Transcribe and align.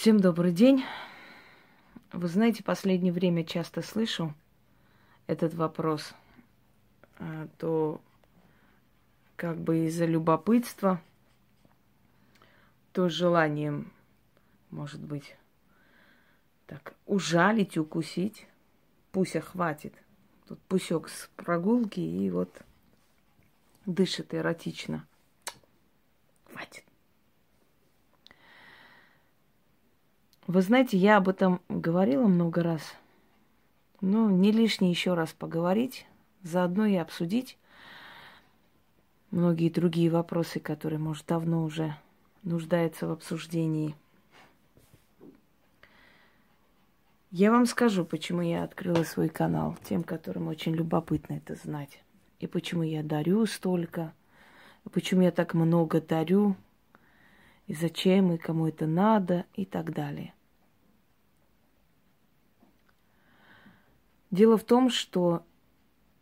Всем 0.00 0.18
добрый 0.18 0.52
день. 0.52 0.82
Вы 2.10 2.26
знаете, 2.26 2.64
последнее 2.64 3.12
время 3.12 3.44
часто 3.44 3.82
слышу 3.82 4.34
этот 5.26 5.52
вопрос. 5.52 6.14
А, 7.18 7.48
то 7.58 8.00
как 9.36 9.58
бы 9.58 9.84
из-за 9.88 10.06
любопытства, 10.06 11.02
то 12.94 13.10
желанием, 13.10 13.92
может 14.70 15.02
быть, 15.02 15.36
так, 16.66 16.94
ужалить, 17.04 17.76
укусить. 17.76 18.46
Пуся 19.12 19.42
хватит. 19.42 19.92
Тут 20.48 20.58
пусек 20.60 21.10
с 21.10 21.28
прогулки 21.36 22.00
и 22.00 22.30
вот 22.30 22.62
дышит 23.84 24.32
эротично. 24.32 25.06
Хватит. 26.50 26.89
Вы 30.52 30.62
знаете, 30.62 30.96
я 30.96 31.18
об 31.18 31.28
этом 31.28 31.60
говорила 31.68 32.26
много 32.26 32.64
раз. 32.64 32.82
Но 34.00 34.28
не 34.28 34.50
лишне 34.50 34.90
еще 34.90 35.14
раз 35.14 35.32
поговорить, 35.32 36.08
заодно 36.42 36.86
и 36.86 36.96
обсудить 36.96 37.56
многие 39.30 39.70
другие 39.70 40.10
вопросы, 40.10 40.58
которые, 40.58 40.98
может, 40.98 41.26
давно 41.26 41.62
уже 41.62 41.94
нуждаются 42.42 43.06
в 43.06 43.12
обсуждении. 43.12 43.94
Я 47.30 47.52
вам 47.52 47.64
скажу, 47.64 48.04
почему 48.04 48.40
я 48.42 48.64
открыла 48.64 49.04
свой 49.04 49.28
канал, 49.28 49.78
тем, 49.84 50.02
которым 50.02 50.48
очень 50.48 50.74
любопытно 50.74 51.34
это 51.34 51.54
знать. 51.54 52.02
И 52.40 52.48
почему 52.48 52.82
я 52.82 53.04
дарю 53.04 53.46
столько, 53.46 54.12
и 54.84 54.88
почему 54.88 55.22
я 55.22 55.30
так 55.30 55.54
много 55.54 56.00
дарю, 56.00 56.56
и 57.68 57.74
зачем, 57.74 58.32
и 58.32 58.36
кому 58.36 58.66
это 58.66 58.88
надо, 58.88 59.44
и 59.54 59.64
так 59.64 59.92
далее. 59.92 60.34
Дело 64.30 64.56
в 64.56 64.62
том, 64.62 64.90
что 64.90 65.44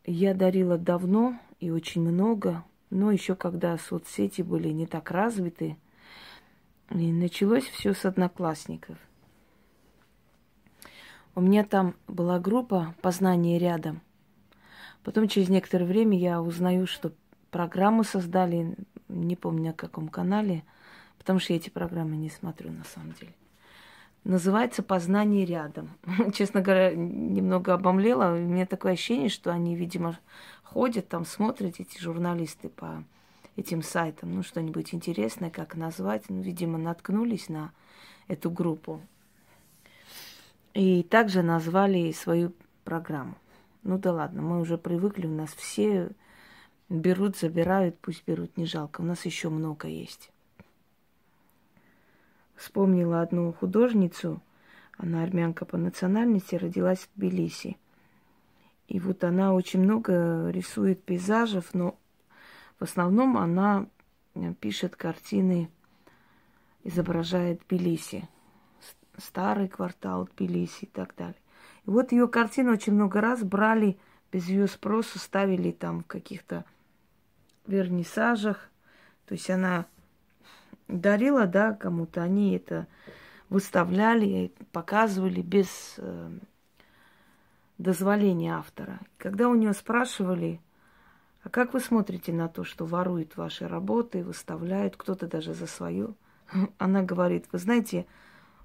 я 0.06 0.32
дарила 0.32 0.78
давно 0.78 1.38
и 1.60 1.70
очень 1.70 2.00
много, 2.00 2.64
но 2.88 3.12
еще 3.12 3.34
когда 3.34 3.76
соцсети 3.76 4.40
были 4.40 4.70
не 4.70 4.86
так 4.86 5.10
развиты, 5.10 5.76
и 6.90 7.12
началось 7.12 7.64
все 7.64 7.92
с 7.92 8.06
одноклассников. 8.06 8.96
У 11.34 11.42
меня 11.42 11.64
там 11.64 11.94
была 12.06 12.40
группа 12.40 12.94
«Познание 13.02 13.58
рядом». 13.58 14.00
Потом 15.04 15.28
через 15.28 15.50
некоторое 15.50 15.84
время 15.84 16.18
я 16.18 16.40
узнаю, 16.40 16.86
что 16.86 17.12
программу 17.50 18.04
создали, 18.04 18.74
не 19.08 19.36
помню 19.36 19.68
на 19.68 19.72
каком 19.74 20.08
канале, 20.08 20.64
потому 21.18 21.40
что 21.40 21.52
я 21.52 21.58
эти 21.58 21.68
программы 21.68 22.16
не 22.16 22.30
смотрю 22.30 22.72
на 22.72 22.84
самом 22.84 23.12
деле 23.12 23.34
называется 24.24 24.83
«Познание 24.83 25.44
рядом». 25.44 25.91
Честно 26.34 26.61
говоря, 26.61 26.94
немного 26.94 27.74
обомлела. 27.74 28.34
У 28.34 28.38
меня 28.38 28.66
такое 28.66 28.92
ощущение, 28.92 29.28
что 29.28 29.50
они, 29.52 29.77
видимо, 29.77 30.19
ходят 30.62 31.08
там, 31.08 31.25
смотрят 31.25 31.80
эти 31.80 32.00
журналисты 32.00 32.69
по 32.69 33.05
этим 33.56 33.83
сайтам, 33.83 34.34
ну, 34.34 34.42
что-нибудь 34.42 34.94
интересное, 34.94 35.50
как 35.50 35.75
назвать. 35.77 36.25
Ну, 36.28 36.41
видимо, 36.41 36.78
наткнулись 36.78 37.48
на 37.48 37.72
эту 38.28 38.50
группу. 38.50 39.00
И 40.75 41.03
также 41.03 41.42
назвали 41.42 42.12
свою 42.12 42.53
программу. 42.84 43.34
Ну 43.82 43.98
да 43.98 44.12
ладно, 44.12 44.42
мы 44.42 44.60
уже 44.60 44.78
привыкли, 44.78 45.27
у 45.27 45.34
нас 45.34 45.53
все 45.55 46.10
берут, 46.88 47.36
забирают, 47.36 47.98
пусть 47.98 48.25
берут, 48.27 48.56
не 48.56 48.66
жалко. 48.66 49.00
У 49.00 49.05
нас 49.05 49.25
еще 49.25 49.48
много 49.48 49.88
есть 49.88 50.30
вспомнила 52.58 53.22
одну 53.22 53.52
художницу, 53.52 54.42
она 54.96 55.22
армянка 55.22 55.64
по 55.64 55.76
национальности, 55.76 56.56
родилась 56.56 56.98
в 56.98 57.08
Тбилиси. 57.18 57.78
И 58.88 58.98
вот 58.98 59.22
она 59.22 59.54
очень 59.54 59.80
много 59.80 60.50
рисует 60.50 61.02
пейзажев, 61.02 61.72
но 61.72 61.97
в 62.78 62.84
основном 62.84 63.36
она 63.36 63.86
э, 64.34 64.52
пишет 64.54 64.97
картины, 64.97 65.70
изображает 66.82 67.62
Тбилиси, 67.68 68.28
старый 69.16 69.68
квартал 69.68 70.26
Тбилиси 70.26 70.84
и 70.84 70.88
так 70.88 71.14
далее. 71.16 71.41
И 71.86 71.91
вот 71.91 72.12
ее 72.12 72.26
картины 72.28 72.72
очень 72.72 72.94
много 72.94 73.20
раз 73.20 73.44
брали 73.44 73.98
без 74.32 74.48
ее 74.48 74.66
спроса, 74.66 75.18
ставили 75.18 75.70
там 75.70 76.02
в 76.02 76.06
каких-то 76.06 76.64
вернисажах. 77.66 78.68
То 79.26 79.34
есть 79.34 79.48
она 79.50 79.86
дарила, 80.88 81.47
да, 81.47 81.75
кому-то, 81.75 82.22
они 82.22 82.56
это 82.56 82.87
выставляли, 83.49 84.53
показывали 84.72 85.41
без 85.41 85.94
э, 85.99 86.31
дозволения 87.78 88.56
автора. 88.56 89.00
Когда 89.16 89.48
у 89.48 89.54
нее 89.54 89.72
спрашивали, 89.72 90.60
а 91.43 91.48
как 91.48 91.72
вы 91.72 91.81
смотрите 91.81 92.32
на 92.32 92.48
то, 92.48 92.65
что 92.65 92.84
воруют 92.84 93.37
ваши 93.37 93.69
работы, 93.69 94.25
выставляют, 94.25 94.97
кто-то 94.97 95.27
даже 95.27 95.54
за 95.54 95.66
свою, 95.66 96.16
она 96.78 97.03
говорит, 97.03 97.47
вы 97.53 97.59
знаете, 97.59 98.06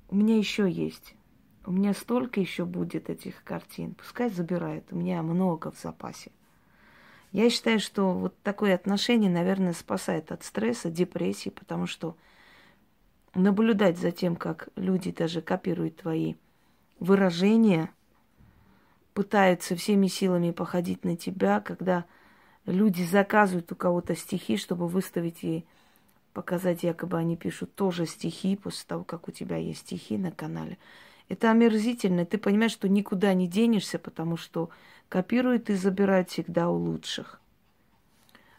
у 0.09 0.15
меня 0.15 0.37
еще 0.37 0.69
есть, 0.69 1.15
у 1.65 1.71
меня 1.71 1.93
столько 1.93 2.39
еще 2.39 2.65
будет 2.65 3.09
этих 3.09 3.43
картин, 3.43 3.95
пускай 3.95 4.29
забирают, 4.29 4.85
у 4.91 4.95
меня 4.95 5.21
много 5.21 5.71
в 5.71 5.79
запасе. 5.79 6.31
Я 7.33 7.49
считаю, 7.49 7.79
что 7.79 8.13
вот 8.13 8.39
такое 8.43 8.75
отношение, 8.75 9.29
наверное, 9.29 9.73
спасает 9.73 10.31
от 10.31 10.43
стресса, 10.43 10.91
депрессии, 10.91 11.49
потому 11.49 11.87
что 11.87 12.15
наблюдать 13.33 13.97
за 13.97 14.11
тем, 14.11 14.35
как 14.35 14.69
люди 14.75 15.11
даже 15.11 15.41
копируют 15.41 15.97
твои 15.97 16.35
выражения, 16.99 17.89
пытаются 19.15 19.75
всеми 19.75 20.05
силами 20.05 20.51
походить 20.51 21.03
на 21.03 21.17
тебя, 21.17 21.59
когда 21.59 22.05
люди 22.67 23.01
заказывают 23.01 23.71
у 23.71 23.75
кого-то 23.75 24.15
стихи, 24.15 24.55
чтобы 24.55 24.87
выставить 24.87 25.43
и 25.43 25.65
показать, 26.33 26.83
якобы 26.83 27.17
они 27.17 27.35
пишут 27.35 27.73
тоже 27.73 28.05
стихи 28.05 28.55
после 28.55 28.85
того, 28.87 29.03
как 29.03 29.27
у 29.27 29.31
тебя 29.31 29.57
есть 29.57 29.81
стихи 29.81 30.19
на 30.19 30.31
канале. 30.31 30.77
Это 31.29 31.51
омерзительно. 31.51 32.25
Ты 32.25 32.37
понимаешь, 32.37 32.71
что 32.71 32.89
никуда 32.89 33.33
не 33.33 33.47
денешься, 33.47 33.99
потому 33.99 34.37
что 34.37 34.69
копируют 35.09 35.69
и 35.69 35.75
забирают 35.75 36.29
всегда 36.29 36.69
у 36.69 36.77
лучших. 36.77 37.39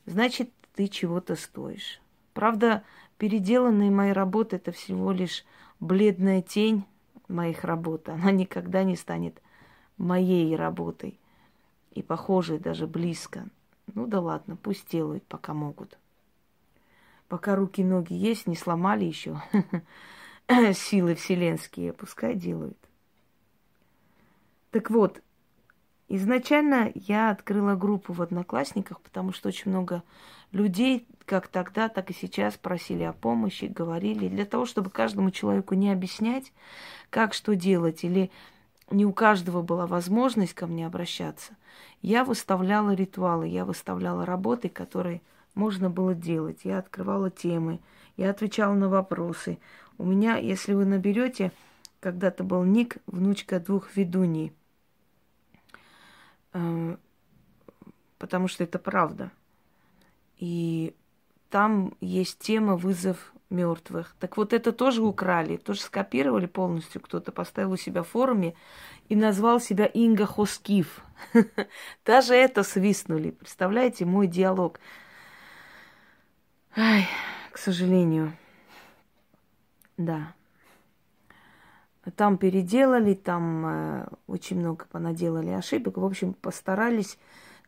Значит, 0.06 0.50
ты 0.74 0.88
чего-то 0.88 1.36
стоишь. 1.36 2.00
Правда, 2.32 2.82
переделанные 3.18 3.90
мои 3.90 4.12
работы 4.12 4.56
это 4.56 4.72
всего 4.72 5.12
лишь 5.12 5.44
бледная 5.80 6.42
тень 6.42 6.84
моих 7.28 7.64
работ. 7.64 8.08
Она 8.08 8.30
никогда 8.30 8.82
не 8.82 8.96
станет 8.96 9.40
моей 9.96 10.54
работой 10.56 11.18
и 11.92 12.02
похожей 12.02 12.58
даже 12.58 12.86
близко. 12.86 13.46
Ну 13.94 14.06
да 14.06 14.20
ладно, 14.20 14.56
пусть 14.56 14.90
делают, 14.90 15.24
пока 15.24 15.54
могут. 15.54 15.98
Пока 17.28 17.56
руки 17.56 17.80
и 17.80 17.84
ноги 17.84 18.14
есть, 18.14 18.46
не 18.46 18.56
сломали 18.56 19.04
еще. 19.04 19.40
силы 20.74 21.14
вселенские, 21.14 21.92
пускай 21.92 22.34
делают. 22.34 22.78
Так 24.70 24.90
вот, 24.90 25.22
изначально 26.08 26.90
я 26.94 27.30
открыла 27.30 27.76
группу 27.76 28.12
в 28.12 28.20
Одноклассниках, 28.20 29.00
потому 29.00 29.32
что 29.32 29.48
очень 29.48 29.70
много 29.70 30.02
людей, 30.52 31.06
как 31.24 31.48
тогда, 31.48 31.88
так 31.88 32.10
и 32.10 32.14
сейчас, 32.14 32.54
просили 32.54 33.04
о 33.04 33.12
помощи, 33.12 33.66
говорили, 33.66 34.28
для 34.28 34.44
того, 34.44 34.66
чтобы 34.66 34.90
каждому 34.90 35.30
человеку 35.30 35.74
не 35.74 35.90
объяснять, 35.90 36.52
как 37.10 37.34
что 37.34 37.54
делать, 37.54 38.04
или 38.04 38.30
не 38.90 39.06
у 39.06 39.12
каждого 39.12 39.62
была 39.62 39.86
возможность 39.86 40.54
ко 40.54 40.66
мне 40.66 40.86
обращаться. 40.86 41.56
Я 42.02 42.24
выставляла 42.24 42.92
ритуалы, 42.94 43.48
я 43.48 43.64
выставляла 43.64 44.26
работы, 44.26 44.68
которые 44.68 45.22
можно 45.54 45.88
было 45.88 46.14
делать. 46.14 46.60
Я 46.64 46.78
открывала 46.78 47.30
темы, 47.30 47.80
я 48.16 48.30
отвечала 48.30 48.74
на 48.74 48.88
вопросы. 48.88 49.58
У 49.98 50.04
меня, 50.04 50.36
если 50.36 50.74
вы 50.74 50.84
наберете, 50.84 51.52
когда-то 52.00 52.44
был 52.44 52.64
ник 52.64 52.98
внучка 53.06 53.60
двух 53.60 53.96
ведуней. 53.96 54.52
Э, 56.52 56.96
потому 58.18 58.48
что 58.48 58.64
это 58.64 58.78
правда. 58.78 59.30
И 60.38 60.94
там 61.50 61.94
есть 62.00 62.38
тема 62.40 62.76
вызов 62.76 63.32
мертвых. 63.50 64.14
Так 64.18 64.36
вот 64.36 64.52
это 64.52 64.72
тоже 64.72 65.02
украли, 65.02 65.56
тоже 65.56 65.80
скопировали 65.80 66.46
полностью. 66.46 67.00
Кто-то 67.00 67.32
поставил 67.32 67.72
у 67.72 67.76
себя 67.76 68.02
в 68.02 68.08
форуме 68.08 68.54
и 69.08 69.16
назвал 69.16 69.60
себя 69.60 69.86
Инга 69.86 70.26
Хоскив. 70.26 71.02
Даже 72.04 72.34
это 72.34 72.62
свистнули. 72.62 73.30
Представляете, 73.30 74.04
мой 74.04 74.26
диалог. 74.26 74.80
Ай, 76.76 77.06
к 77.54 77.58
сожалению. 77.58 78.32
Да. 79.96 80.34
Там 82.16 82.36
переделали, 82.36 83.14
там 83.14 83.66
э, 83.66 84.06
очень 84.26 84.58
много 84.58 84.86
понаделали 84.90 85.50
ошибок. 85.50 85.96
В 85.96 86.04
общем, 86.04 86.34
постарались 86.34 87.16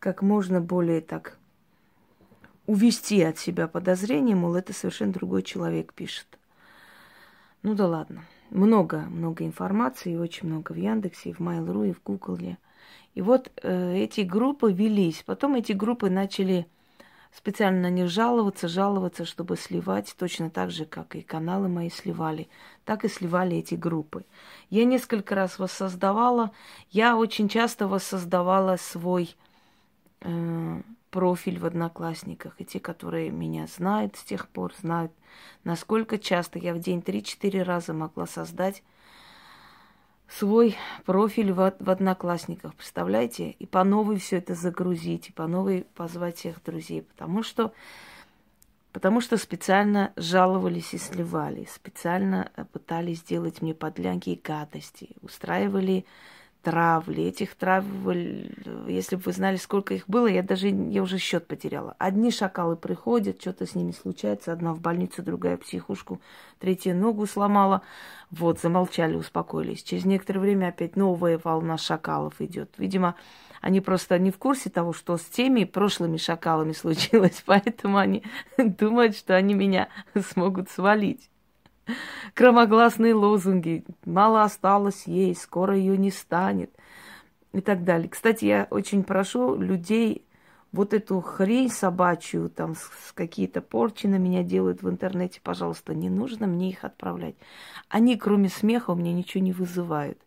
как 0.00 0.22
можно 0.22 0.60
более 0.60 1.00
так 1.02 1.38
увести 2.66 3.22
от 3.22 3.38
себя 3.38 3.68
подозрение, 3.68 4.34
мол, 4.34 4.56
это 4.56 4.72
совершенно 4.72 5.12
другой 5.12 5.44
человек 5.44 5.94
пишет. 5.94 6.26
Ну 7.62 7.74
да 7.74 7.86
ладно. 7.86 8.24
Много, 8.50 9.02
много 9.08 9.46
информации, 9.46 10.16
очень 10.16 10.48
много 10.48 10.72
в 10.72 10.76
Яндексе, 10.76 11.30
и 11.30 11.32
в 11.32 11.38
Mail.ru, 11.38 11.90
и 11.90 11.92
в 11.92 12.02
Гугле. 12.02 12.58
И 13.14 13.22
вот 13.22 13.52
э, 13.62 13.94
эти 13.98 14.22
группы 14.22 14.72
велись. 14.72 15.22
Потом 15.24 15.54
эти 15.54 15.70
группы 15.70 16.10
начали 16.10 16.66
специально 17.36 17.82
на 17.82 17.90
них 17.90 18.08
жаловаться, 18.08 18.66
жаловаться, 18.66 19.26
чтобы 19.26 19.56
сливать, 19.56 20.14
точно 20.18 20.48
так 20.48 20.70
же, 20.70 20.86
как 20.86 21.14
и 21.14 21.20
каналы 21.20 21.68
мои 21.68 21.90
сливали, 21.90 22.48
так 22.84 23.04
и 23.04 23.08
сливали 23.08 23.58
эти 23.58 23.74
группы. 23.74 24.24
Я 24.70 24.86
несколько 24.86 25.34
раз 25.34 25.58
воссоздавала, 25.58 26.52
я 26.90 27.16
очень 27.16 27.48
часто 27.48 27.88
воссоздавала 27.88 28.76
свой 28.76 29.36
э, 30.22 30.82
профиль 31.10 31.58
в 31.58 31.66
Одноклассниках. 31.66 32.54
И 32.58 32.64
те, 32.64 32.80
которые 32.80 33.30
меня 33.30 33.66
знают 33.66 34.16
с 34.16 34.22
тех 34.24 34.48
пор, 34.48 34.72
знают, 34.80 35.12
насколько 35.62 36.18
часто 36.18 36.58
я 36.58 36.72
в 36.72 36.78
день 36.78 37.00
3-4 37.00 37.62
раза 37.62 37.92
могла 37.92 38.26
создать 38.26 38.82
свой 40.28 40.76
профиль 41.04 41.52
в, 41.52 41.74
в 41.78 41.90
Одноклассниках, 41.90 42.74
представляете? 42.74 43.50
И 43.52 43.66
по 43.66 43.84
новой 43.84 44.18
все 44.18 44.38
это 44.38 44.54
загрузить, 44.54 45.28
и 45.28 45.32
по 45.32 45.46
новой 45.46 45.86
позвать 45.94 46.38
всех 46.38 46.62
друзей, 46.62 47.02
потому 47.02 47.42
что, 47.42 47.72
потому 48.92 49.20
что 49.20 49.36
специально 49.36 50.12
жаловались 50.16 50.94
и 50.94 50.98
сливали, 50.98 51.66
специально 51.70 52.50
э, 52.56 52.64
пытались 52.64 53.18
сделать 53.18 53.62
мне 53.62 53.74
подлянки 53.74 54.30
и 54.30 54.40
гадости, 54.42 55.10
устраивали 55.22 56.04
травли. 56.66 57.22
Этих 57.22 57.54
травл, 57.54 58.10
если 58.88 59.14
бы 59.14 59.22
вы 59.26 59.32
знали, 59.32 59.54
сколько 59.54 59.94
их 59.94 60.08
было, 60.08 60.26
я 60.26 60.42
даже, 60.42 60.66
я 60.66 61.00
уже 61.00 61.18
счет 61.18 61.46
потеряла. 61.46 61.94
Одни 61.98 62.32
шакалы 62.32 62.74
приходят, 62.74 63.40
что-то 63.40 63.66
с 63.66 63.76
ними 63.76 63.92
случается. 63.92 64.52
Одна 64.52 64.74
в 64.74 64.80
больницу, 64.80 65.22
другая 65.22 65.58
в 65.58 65.60
психушку, 65.60 66.20
третья 66.58 66.92
ногу 66.92 67.24
сломала. 67.26 67.82
Вот, 68.32 68.58
замолчали, 68.60 69.14
успокоились. 69.14 69.84
Через 69.84 70.06
некоторое 70.06 70.40
время 70.40 70.66
опять 70.66 70.96
новая 70.96 71.40
волна 71.42 71.78
шакалов 71.78 72.40
идет. 72.40 72.74
Видимо, 72.78 73.14
они 73.60 73.80
просто 73.80 74.18
не 74.18 74.32
в 74.32 74.38
курсе 74.38 74.68
того, 74.68 74.92
что 74.92 75.16
с 75.18 75.22
теми 75.22 75.62
прошлыми 75.62 76.16
шакалами 76.16 76.72
случилось, 76.72 77.42
поэтому 77.46 77.98
они 77.98 78.24
думают, 78.58 79.16
что 79.16 79.36
они 79.36 79.54
меня 79.54 79.88
смогут 80.32 80.68
свалить 80.68 81.30
громогласные 82.34 83.14
лозунги. 83.14 83.84
Мало 84.04 84.42
осталось 84.42 85.06
ей, 85.06 85.34
скоро 85.34 85.76
ее 85.76 85.96
не 85.96 86.10
станет. 86.10 86.70
И 87.52 87.60
так 87.60 87.84
далее. 87.84 88.08
Кстати, 88.08 88.44
я 88.44 88.66
очень 88.70 89.02
прошу 89.02 89.56
людей 89.56 90.26
вот 90.72 90.92
эту 90.92 91.20
хрень 91.20 91.70
собачью, 91.70 92.50
там, 92.50 92.74
какие-то 93.14 93.60
порчи 93.62 94.06
на 94.06 94.16
меня 94.16 94.42
делают 94.42 94.82
в 94.82 94.90
интернете, 94.90 95.40
пожалуйста, 95.42 95.94
не 95.94 96.10
нужно 96.10 96.46
мне 96.46 96.70
их 96.70 96.84
отправлять. 96.84 97.34
Они, 97.88 98.16
кроме 98.16 98.48
смеха, 98.48 98.90
у 98.90 98.94
меня 98.94 99.12
ничего 99.12 99.42
не 99.42 99.52
вызывают. 99.52 100.18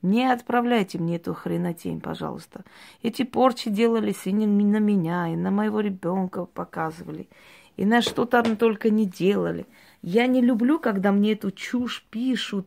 Не 0.00 0.32
отправляйте 0.32 0.98
мне 0.98 1.16
эту 1.16 1.34
хренотень, 1.34 2.00
пожалуйста. 2.00 2.64
Эти 3.02 3.24
порчи 3.24 3.68
делались 3.68 4.26
и 4.26 4.32
на 4.32 4.78
меня, 4.78 5.28
и 5.28 5.36
на 5.36 5.50
моего 5.50 5.80
ребенка 5.80 6.44
показывали, 6.44 7.28
и 7.76 7.84
на 7.84 8.00
что 8.00 8.24
там 8.24 8.56
только 8.56 8.90
не 8.90 9.06
делали. 9.06 9.66
Я 10.02 10.26
не 10.26 10.40
люблю, 10.40 10.78
когда 10.78 11.12
мне 11.12 11.32
эту 11.32 11.50
чушь 11.50 12.04
пишут, 12.10 12.66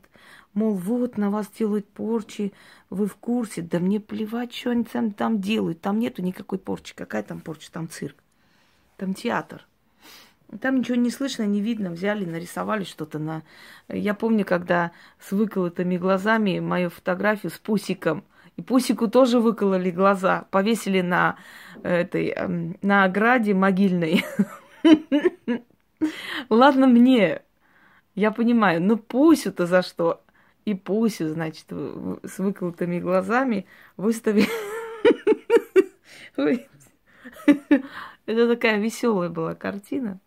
мол, 0.53 0.73
вот 0.73 1.17
на 1.17 1.29
вас 1.29 1.49
делают 1.57 1.87
порчи, 1.87 2.51
вы 2.89 3.07
в 3.07 3.15
курсе. 3.15 3.61
Да 3.61 3.79
мне 3.79 3.99
плевать, 3.99 4.53
что 4.53 4.71
они 4.71 4.83
там, 4.83 5.11
там 5.11 5.39
делают. 5.39 5.81
Там 5.81 5.99
нету 5.99 6.21
никакой 6.21 6.59
порчи. 6.59 6.93
Какая 6.93 7.23
там 7.23 7.39
порча? 7.39 7.71
Там 7.71 7.89
цирк. 7.89 8.17
Там 8.97 9.13
театр. 9.13 9.65
Там 10.59 10.79
ничего 10.79 10.95
не 10.95 11.09
слышно, 11.09 11.43
не 11.43 11.61
видно. 11.61 11.91
Взяли, 11.91 12.25
нарисовали 12.25 12.83
что-то 12.83 13.19
на... 13.19 13.43
Я 13.87 14.13
помню, 14.13 14.43
когда 14.43 14.91
с 15.19 15.31
выколотыми 15.31 15.97
глазами 15.97 16.59
мою 16.59 16.89
фотографию 16.89 17.51
с 17.51 17.57
Пусиком. 17.57 18.25
И 18.57 18.61
Пусику 18.61 19.07
тоже 19.07 19.39
выкололи 19.39 19.91
глаза. 19.91 20.45
Повесили 20.51 20.99
на 20.99 21.37
этой, 21.83 22.27
эм, 22.27 22.77
на 22.81 23.05
ограде 23.05 23.53
могильной. 23.53 24.25
Ладно 26.49 26.87
мне, 26.87 27.41
я 28.15 28.31
понимаю, 28.31 28.81
но 28.81 28.97
Пусю-то 28.97 29.65
за 29.65 29.81
что? 29.81 30.23
И 30.65 30.73
Пусю, 30.73 31.29
значит, 31.29 31.65
с 31.69 32.39
выколотыми 32.39 32.99
глазами 32.99 33.65
выставили. 33.97 34.47
Это 38.25 38.47
такая 38.47 38.77
веселая 38.79 39.29
была 39.29 39.55
картина. 39.55 40.19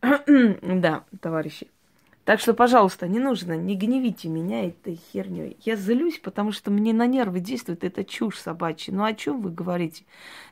Да, 0.00 1.04
товарищи. 1.20 1.68
Так 2.30 2.38
что, 2.38 2.54
пожалуйста, 2.54 3.08
не 3.08 3.18
нужно, 3.18 3.56
не 3.56 3.74
гневите 3.74 4.28
меня 4.28 4.68
этой 4.68 5.00
херней. 5.12 5.56
Я 5.62 5.74
злюсь, 5.74 6.20
потому 6.20 6.52
что 6.52 6.70
мне 6.70 6.92
на 6.92 7.08
нервы 7.08 7.40
действует 7.40 7.82
эта 7.82 8.04
чушь 8.04 8.38
собачья. 8.38 8.94
Ну 8.94 9.02
о 9.02 9.14
чем 9.14 9.40
вы 9.40 9.50
говорите? 9.50 10.04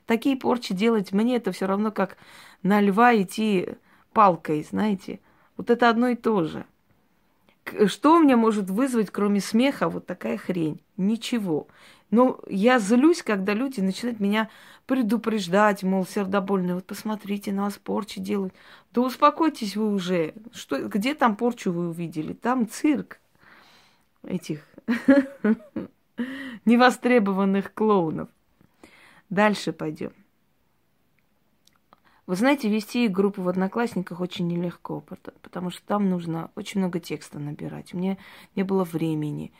Такие 0.04 0.36
порчи 0.36 0.74
делать 0.74 1.12
мне 1.12 1.36
это 1.36 1.52
все 1.52 1.66
равно, 1.66 1.92
как 1.92 2.16
на 2.64 2.80
льва 2.80 3.14
идти 3.14 3.76
палкой, 4.12 4.66
знаете. 4.68 5.20
Вот 5.56 5.70
это 5.70 5.88
одно 5.88 6.08
и 6.08 6.16
то 6.16 6.42
же. 6.42 6.66
Что 7.86 8.16
у 8.16 8.18
меня 8.24 8.36
может 8.36 8.70
вызвать, 8.70 9.10
кроме 9.10 9.40
смеха, 9.40 9.88
вот 9.88 10.04
такая 10.04 10.36
хрень? 10.36 10.80
Ничего. 10.96 11.68
Но 12.10 12.40
я 12.48 12.78
злюсь, 12.78 13.22
когда 13.22 13.52
люди 13.52 13.80
начинают 13.80 14.18
меня 14.18 14.48
предупреждать, 14.86 15.82
мол, 15.82 16.06
сердобольные, 16.06 16.74
вот 16.74 16.86
посмотрите, 16.86 17.52
на 17.52 17.64
вас 17.64 17.76
порчи 17.76 18.20
делают. 18.20 18.54
Да 18.92 19.02
успокойтесь 19.02 19.76
вы 19.76 19.92
уже. 19.92 20.34
Что, 20.52 20.88
где 20.88 21.14
там 21.14 21.36
порчу 21.36 21.70
вы 21.70 21.90
увидели? 21.90 22.32
Там 22.32 22.68
цирк 22.68 23.20
этих 24.24 24.66
невостребованных 26.64 27.74
клоунов. 27.74 28.28
Дальше 29.28 29.72
пойдем. 29.72 30.12
Вы 32.26 32.36
знаете, 32.36 32.68
вести 32.68 33.08
группу 33.08 33.40
в 33.40 33.48
Одноклассниках 33.48 34.20
очень 34.20 34.48
нелегко, 34.48 35.02
потому 35.40 35.70
что 35.70 35.80
там 35.86 36.10
нужно 36.10 36.50
очень 36.56 36.80
много 36.80 37.00
текста 37.00 37.38
набирать. 37.38 37.94
Мне 37.94 38.18
не 38.54 38.64
было 38.64 38.84
времени. 38.84 39.50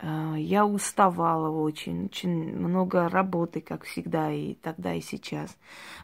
Э, 0.00 0.34
я 0.38 0.66
уставала 0.66 1.50
очень, 1.50 2.06
очень 2.06 2.56
много 2.56 3.08
работы, 3.08 3.60
как 3.60 3.84
всегда, 3.84 4.32
и 4.32 4.54
тогда, 4.54 4.94
и 4.94 5.00
сейчас. 5.00 5.56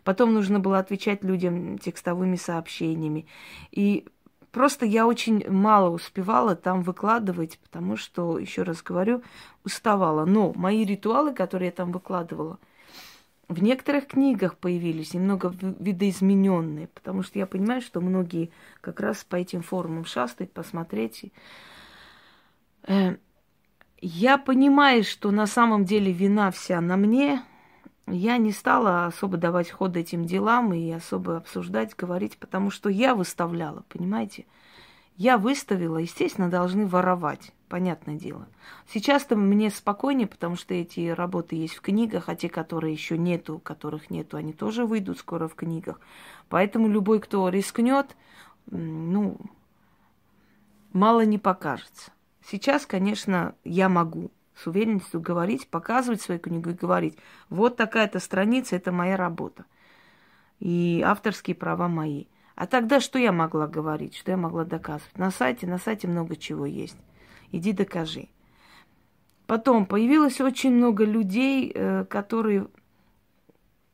Потом 0.03 0.35
нужно 0.35 0.61
было 0.61 0.79
отвечать 0.79 1.23
людям 1.23 1.79
текстовыми 1.79 2.37
сообщениями. 2.37 3.27
И 3.71 4.07
просто 4.51 4.87
я 4.87 5.07
очень 5.07 5.49
мало 5.49 5.91
успевала 5.91 6.57
там 6.57 6.83
выкладывать, 6.83 7.59
потому 7.59 7.97
что, 7.97 8.39
еще 8.39 8.63
раз 8.63 8.83
говорю, 8.83 9.23
уставала. 9.65 10.25
Но 10.25 10.53
мои 10.55 10.85
ритуалы, 10.85 11.33
которые 11.33 11.67
я 11.67 11.73
там 11.73 11.93
выкладывала, 11.93 12.59
в 13.49 13.63
некоторых 13.63 14.07
книгах 14.07 14.57
появились 14.57 15.13
немного 15.13 15.55
видоизмененные, 15.61 16.89
потому 16.89 17.23
что 17.23 17.39
я 17.39 17.47
понимаю, 17.47 17.83
что 17.83 18.01
многие 18.01 18.51
как 18.81 19.01
раз 19.01 19.23
по 19.23 19.37
этим 19.37 19.63
форумам 19.63 20.07
шастают, 20.07 20.53
посмотреть. 20.53 21.31
Я 24.07 24.37
понимаю, 24.37 25.03
что 25.03 25.31
на 25.31 25.47
самом 25.47 25.87
деле 25.87 26.13
вина 26.13 26.51
вся 26.51 26.79
на 26.83 26.99
мне. 26.99 27.43
Я 28.07 28.37
не 28.37 28.53
стала 28.53 29.07
особо 29.07 29.39
давать 29.39 29.71
ход 29.71 29.97
этим 29.97 30.27
делам 30.27 30.75
и 30.75 30.91
особо 30.91 31.39
обсуждать, 31.39 31.97
говорить, 31.97 32.37
потому 32.37 32.71
что 32.71 32.91
я 32.91 33.15
выставляла, 33.15 33.83
понимаете? 33.89 34.45
Я 35.17 35.39
выставила, 35.39 35.97
естественно, 35.97 36.51
должны 36.51 36.87
воровать, 36.87 37.53
понятное 37.71 38.17
дело. 38.17 38.47
Сейчас-то 38.93 39.37
мне 39.37 39.71
спокойнее, 39.71 40.27
потому 40.27 40.57
что 40.57 40.75
эти 40.75 41.09
работы 41.09 41.57
есть 41.57 41.77
в 41.77 41.81
книгах, 41.81 42.29
а 42.29 42.37
те, 42.37 42.51
которые 42.51 42.93
еще 42.93 43.17
нету, 43.17 43.59
которых 43.59 44.11
нету, 44.11 44.37
они 44.37 44.53
тоже 44.53 44.85
выйдут 44.85 45.17
скоро 45.19 45.49
в 45.49 45.55
книгах. 45.55 45.99
Поэтому 46.51 46.89
любой, 46.89 47.21
кто 47.21 47.49
рискнет, 47.49 48.19
ну, 48.67 49.39
мало 50.93 51.25
не 51.25 51.39
покажется. 51.39 52.13
Сейчас, 52.47 52.87
конечно, 52.87 53.55
я 53.65 53.89
могу 53.89 54.31
с 54.55 54.67
уверенностью 54.67 55.21
говорить, 55.21 55.69
показывать 55.69 56.21
свою 56.21 56.41
книгу 56.41 56.71
и 56.71 56.75
говорить, 56.75 57.17
вот 57.49 57.77
такая-то 57.77 58.21
страница, 58.21 58.77
это 58.77 58.93
моя 58.93 59.17
работа. 59.17 59.65
И 60.61 61.03
авторские 61.05 61.57
права 61.57 61.89
мои. 61.89 62.27
А 62.55 62.67
тогда 62.67 63.01
что 63.01 63.19
я 63.19 63.33
могла 63.33 63.67
говорить, 63.67 64.15
что 64.15 64.31
я 64.31 64.37
могла 64.37 64.65
доказывать? 64.65 65.19
На 65.19 65.31
сайте, 65.31 65.67
на 65.67 65.79
сайте 65.79 66.07
много 66.07 66.37
чего 66.37 66.67
есть. 66.67 66.97
Иди 67.51 67.73
докажи. 67.73 68.29
Потом 69.47 69.87
появилось 69.87 70.41
очень 70.41 70.73
много 70.73 71.05
людей, 71.05 71.73
э, 71.75 72.05
которые 72.05 72.69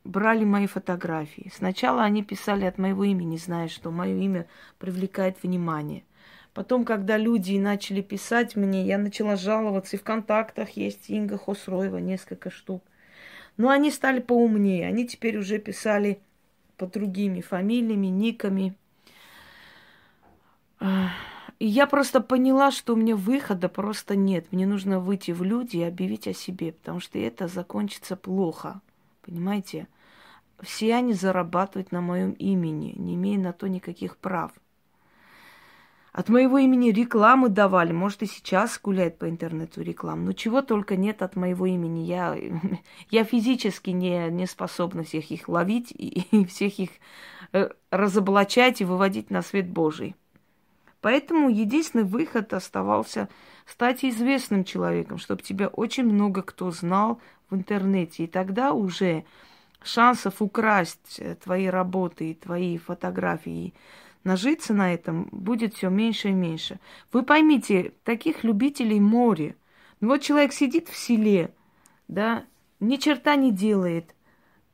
брали 0.03 0.45
мои 0.45 0.67
фотографии. 0.67 1.51
Сначала 1.53 2.03
они 2.03 2.23
писали 2.23 2.65
от 2.65 2.77
моего 2.77 3.03
имени, 3.03 3.37
зная, 3.37 3.67
что 3.67 3.91
мое 3.91 4.15
имя 4.17 4.47
привлекает 4.77 5.41
внимание. 5.41 6.03
Потом, 6.53 6.83
когда 6.83 7.17
люди 7.17 7.57
начали 7.57 8.01
писать 8.01 8.55
мне, 8.55 8.85
я 8.85 8.97
начала 8.97 9.35
жаловаться. 9.37 9.95
И 9.95 9.99
в 9.99 10.03
контактах 10.03 10.71
есть 10.71 11.09
Инга 11.09 11.37
Хосроева, 11.37 11.97
несколько 11.97 12.49
штук. 12.49 12.83
Но 13.57 13.69
они 13.69 13.89
стали 13.89 14.19
поумнее. 14.19 14.87
Они 14.87 15.07
теперь 15.07 15.37
уже 15.37 15.59
писали 15.59 16.19
под 16.77 16.91
другими 16.91 17.41
фамилиями, 17.41 18.07
никами. 18.07 18.75
И 21.59 21.67
я 21.67 21.85
просто 21.85 22.21
поняла, 22.21 22.71
что 22.71 22.93
у 22.93 22.97
меня 22.97 23.15
выхода 23.15 23.69
просто 23.69 24.15
нет. 24.15 24.51
Мне 24.51 24.65
нужно 24.65 24.99
выйти 24.99 25.31
в 25.31 25.43
люди 25.43 25.77
и 25.77 25.83
объявить 25.83 26.27
о 26.27 26.33
себе, 26.33 26.73
потому 26.73 26.99
что 26.99 27.19
это 27.19 27.47
закончится 27.47 28.15
плохо. 28.15 28.81
Понимаете? 29.21 29.87
Все 30.59 30.95
они 30.95 31.13
зарабатывают 31.13 31.91
на 31.91 32.01
моем 32.01 32.31
имени, 32.31 32.93
не 32.97 33.15
имея 33.15 33.39
на 33.39 33.53
то 33.53 33.67
никаких 33.67 34.17
прав. 34.17 34.51
От 36.11 36.27
моего 36.27 36.57
имени 36.57 36.91
рекламы 36.91 37.47
давали. 37.47 37.93
Может, 37.93 38.23
и 38.23 38.25
сейчас 38.25 38.79
гуляет 38.83 39.17
по 39.17 39.29
интернету 39.29 39.81
реклама. 39.81 40.23
Но 40.23 40.33
чего 40.33 40.61
только 40.61 40.97
нет 40.97 41.21
от 41.21 41.37
моего 41.37 41.65
имени. 41.65 42.01
Я, 42.01 42.37
я 43.09 43.23
физически 43.23 43.91
не, 43.91 44.29
не 44.29 44.45
способна 44.45 45.03
всех 45.03 45.31
их 45.31 45.47
ловить 45.47 45.91
и, 45.91 46.27
и 46.31 46.45
всех 46.45 46.79
их 46.79 46.89
э, 47.53 47.69
разоблачать 47.91 48.81
и 48.81 48.85
выводить 48.85 49.29
на 49.29 49.41
свет 49.41 49.69
Божий. 49.69 50.15
Поэтому 50.99 51.49
единственный 51.49 52.03
выход 52.03 52.53
оставался 52.53 53.29
стать 53.65 54.03
известным 54.03 54.65
человеком, 54.65 55.17
чтобы 55.17 55.41
тебя 55.41 55.67
очень 55.67 56.03
много 56.03 56.43
кто 56.43 56.71
знал 56.71 57.21
в 57.49 57.55
интернете. 57.55 58.25
И 58.25 58.27
тогда 58.27 58.73
уже 58.73 59.23
шансов 59.81 60.41
украсть 60.41 61.19
э, 61.19 61.35
твои 61.35 61.67
работы 61.67 62.37
твои 62.39 62.77
фотографии 62.77 63.73
нажиться 64.23 64.73
на 64.73 64.93
этом 64.93 65.27
будет 65.31 65.75
все 65.75 65.89
меньше 65.89 66.29
и 66.29 66.33
меньше. 66.33 66.79
Вы 67.11 67.23
поймите, 67.23 67.93
таких 68.03 68.43
любителей 68.43 68.99
море. 68.99 69.55
Ну 69.99 70.09
вот 70.09 70.21
человек 70.21 70.53
сидит 70.53 70.89
в 70.89 70.97
селе, 70.97 71.53
да, 72.07 72.43
ни 72.79 72.97
черта 72.97 73.35
не 73.35 73.51
делает, 73.51 74.15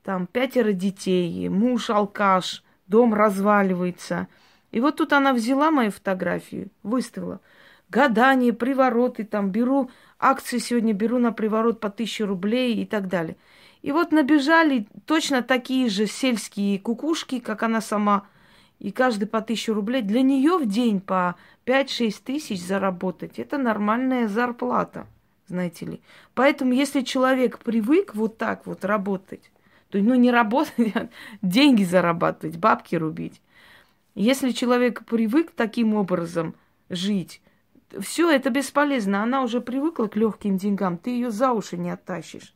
там 0.04 0.28
пятеро 0.28 0.72
детей, 0.72 1.50
муж 1.50 1.90
алкаш, 1.90 2.64
дом 2.88 3.14
разваливается. 3.14 4.28
И 4.72 4.80
вот 4.80 4.98
тут 4.98 5.14
она 5.14 5.34
взяла 5.34 5.72
мою 5.72 5.92
фотографию, 5.92 6.70
выставила. 6.84 7.42
Гадание, 7.90 8.54
привороты, 8.54 9.24
там 9.24 9.50
беру 9.50 9.90
акции 10.20 10.58
сегодня, 10.58 10.94
беру 10.94 11.20
на 11.20 11.32
приворот 11.32 11.80
по 11.80 11.90
тысяче 11.90 12.26
рублей 12.26 12.76
и 12.76 12.86
так 12.86 13.08
далее. 13.08 13.38
И 13.82 13.92
вот 13.92 14.12
набежали 14.12 14.88
точно 15.06 15.42
такие 15.42 15.90
же 15.90 16.06
сельские 16.06 16.80
кукушки, 16.80 17.40
как 17.40 17.64
она 17.64 17.80
сама– 17.82 18.28
и 18.80 18.92
каждый 18.92 19.28
по 19.28 19.42
тысячу 19.42 19.74
рублей, 19.74 20.02
для 20.02 20.22
нее 20.22 20.58
в 20.58 20.68
день 20.68 21.02
по 21.02 21.36
5-6 21.66 22.22
тысяч 22.24 22.62
заработать, 22.62 23.40
это 23.40 23.58
нормальная 23.58 24.28
зарплата, 24.28 25.08
знаете 25.48 25.86
ли. 25.86 26.02
Поэтому, 26.34 26.74
если 26.74 27.02
человек 27.02 27.60
привык 27.60 28.16
вот 28.16 28.38
так 28.38 28.66
вот 28.66 28.86
работать, 28.86 29.52
то 29.90 29.98
ну 29.98 30.16
не 30.16 30.32
работать, 30.32 30.96
а 30.96 31.10
деньги 31.42 31.84
зарабатывать, 31.84 32.58
бабки 32.58 32.96
рубить. 32.96 33.42
Если 34.16 34.52
человек 34.52 35.06
привык 35.06 35.52
таким 35.52 35.94
образом 35.94 36.56
жить, 36.90 37.42
все 38.00 38.30
это 38.30 38.50
бесполезно. 38.50 39.24
Она 39.24 39.44
уже 39.44 39.62
привыкла 39.62 40.08
к 40.08 40.16
легким 40.16 40.58
деньгам, 40.58 40.98
ты 40.98 41.12
ее 41.12 41.32
за 41.32 41.52
уши 41.52 41.78
не 41.78 41.90
оттащишь. 41.90 42.54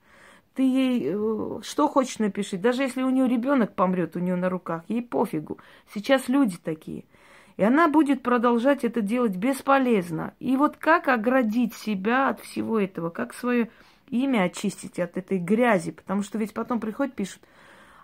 Ты 0.56 0.64
ей 0.64 1.12
э, 1.14 1.60
что 1.64 1.88
хочешь 1.88 2.20
напиши. 2.20 2.58
Даже 2.58 2.84
если 2.84 3.04
у 3.04 3.10
нее 3.10 3.28
ребенок 3.28 3.74
помрет 3.74 4.16
у 4.16 4.20
нее 4.20 4.36
на 4.36 4.50
руках, 4.50 4.84
ей 4.88 5.02
пофигу. 5.02 5.58
Сейчас 5.94 6.28
люди 6.28 6.58
такие. 6.62 7.06
И 7.58 7.64
она 7.64 7.88
будет 7.88 8.24
продолжать 8.24 8.84
это 8.84 9.02
делать 9.02 9.36
бесполезно. 9.36 10.34
И 10.40 10.58
вот 10.58 10.78
как 10.78 11.08
оградить 11.08 11.74
себя 11.76 12.30
от 12.30 12.40
всего 12.42 12.80
этого, 12.80 13.10
как 13.10 13.34
свое 13.34 13.70
имя 14.10 14.44
очистить 14.44 15.00
от 15.00 15.18
этой 15.18 15.38
грязи, 15.38 15.92
потому 15.92 16.22
что 16.22 16.38
ведь 16.38 16.54
потом 16.54 16.80
приходят, 16.80 17.16
пишут, 17.16 17.42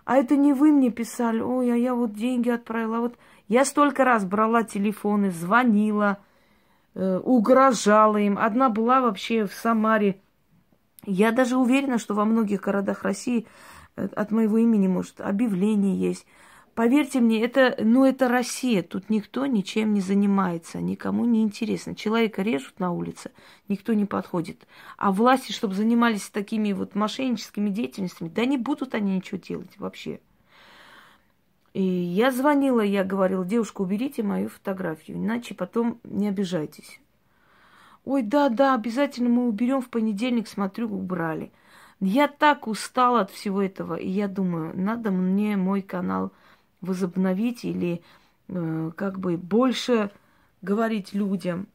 а 0.04 0.16
это 0.16 0.36
не 0.36 0.54
вы 0.54 0.72
мне 0.72 0.90
писали, 0.90 1.40
ой, 1.40 1.70
а 1.70 1.76
я 1.76 1.94
вот 1.94 2.14
деньги 2.14 2.48
отправила, 2.48 3.00
вот 3.00 3.16
я 3.46 3.64
столько 3.64 4.04
раз 4.04 4.24
брала 4.24 4.62
телефоны, 4.62 5.30
звонила, 5.30 6.18
э, 6.94 7.18
угрожала 7.18 8.16
им. 8.16 8.38
Одна 8.38 8.70
была 8.70 9.02
вообще 9.02 9.44
в 9.44 9.52
Самаре, 9.52 10.20
я 11.08 11.32
даже 11.32 11.56
уверена, 11.56 11.98
что 11.98 12.14
во 12.14 12.24
многих 12.24 12.60
городах 12.60 13.02
России 13.02 13.46
э, 13.96 14.08
от 14.14 14.30
моего 14.30 14.58
имени, 14.58 14.88
может, 14.88 15.20
объявление 15.20 15.96
есть. 15.98 16.26
Поверьте 16.74 17.18
мне, 17.18 17.42
это, 17.42 17.76
ну, 17.80 18.04
это 18.04 18.28
Россия. 18.28 18.82
Тут 18.82 19.10
никто 19.10 19.46
ничем 19.46 19.94
не 19.94 20.00
занимается, 20.00 20.80
никому 20.80 21.24
не 21.24 21.42
интересно. 21.42 21.96
Человека 21.96 22.42
режут 22.42 22.78
на 22.78 22.92
улице, 22.92 23.32
никто 23.68 23.94
не 23.94 24.04
подходит. 24.04 24.68
А 24.96 25.10
власти, 25.10 25.50
чтобы 25.50 25.74
занимались 25.74 26.28
такими 26.28 26.72
вот 26.72 26.94
мошенническими 26.94 27.70
деятельностями, 27.70 28.28
да 28.28 28.44
не 28.44 28.58
будут 28.58 28.94
они 28.94 29.16
ничего 29.16 29.38
делать 29.38 29.76
вообще. 29.78 30.20
И 31.72 31.82
я 31.82 32.30
звонила, 32.30 32.80
я 32.80 33.02
говорила, 33.02 33.44
девушка, 33.44 33.80
уберите 33.80 34.22
мою 34.22 34.48
фотографию, 34.48 35.16
иначе 35.16 35.54
потом 35.54 36.00
не 36.04 36.28
обижайтесь. 36.28 37.00
Ой, 38.08 38.22
да, 38.22 38.48
да, 38.48 38.74
обязательно 38.74 39.28
мы 39.28 39.46
уберем 39.46 39.82
в 39.82 39.90
понедельник, 39.90 40.48
смотрю, 40.48 40.90
убрали. 40.90 41.50
Я 42.00 42.26
так 42.26 42.66
устала 42.66 43.20
от 43.20 43.30
всего 43.30 43.60
этого, 43.60 43.96
и 43.96 44.08
я 44.08 44.28
думаю, 44.28 44.72
надо 44.74 45.10
мне 45.10 45.58
мой 45.58 45.82
канал 45.82 46.32
возобновить 46.80 47.66
или 47.66 48.00
э, 48.48 48.92
как 48.96 49.18
бы 49.18 49.36
больше 49.36 50.10
говорить 50.62 51.12
людям. 51.12 51.66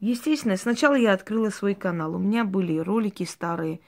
Естественно, 0.00 0.56
сначала 0.56 0.94
я 0.94 1.12
открыла 1.12 1.50
свой 1.50 1.74
канал, 1.74 2.14
у 2.14 2.18
меня 2.18 2.46
были 2.46 2.78
ролики 2.78 3.24
старые. 3.24 3.80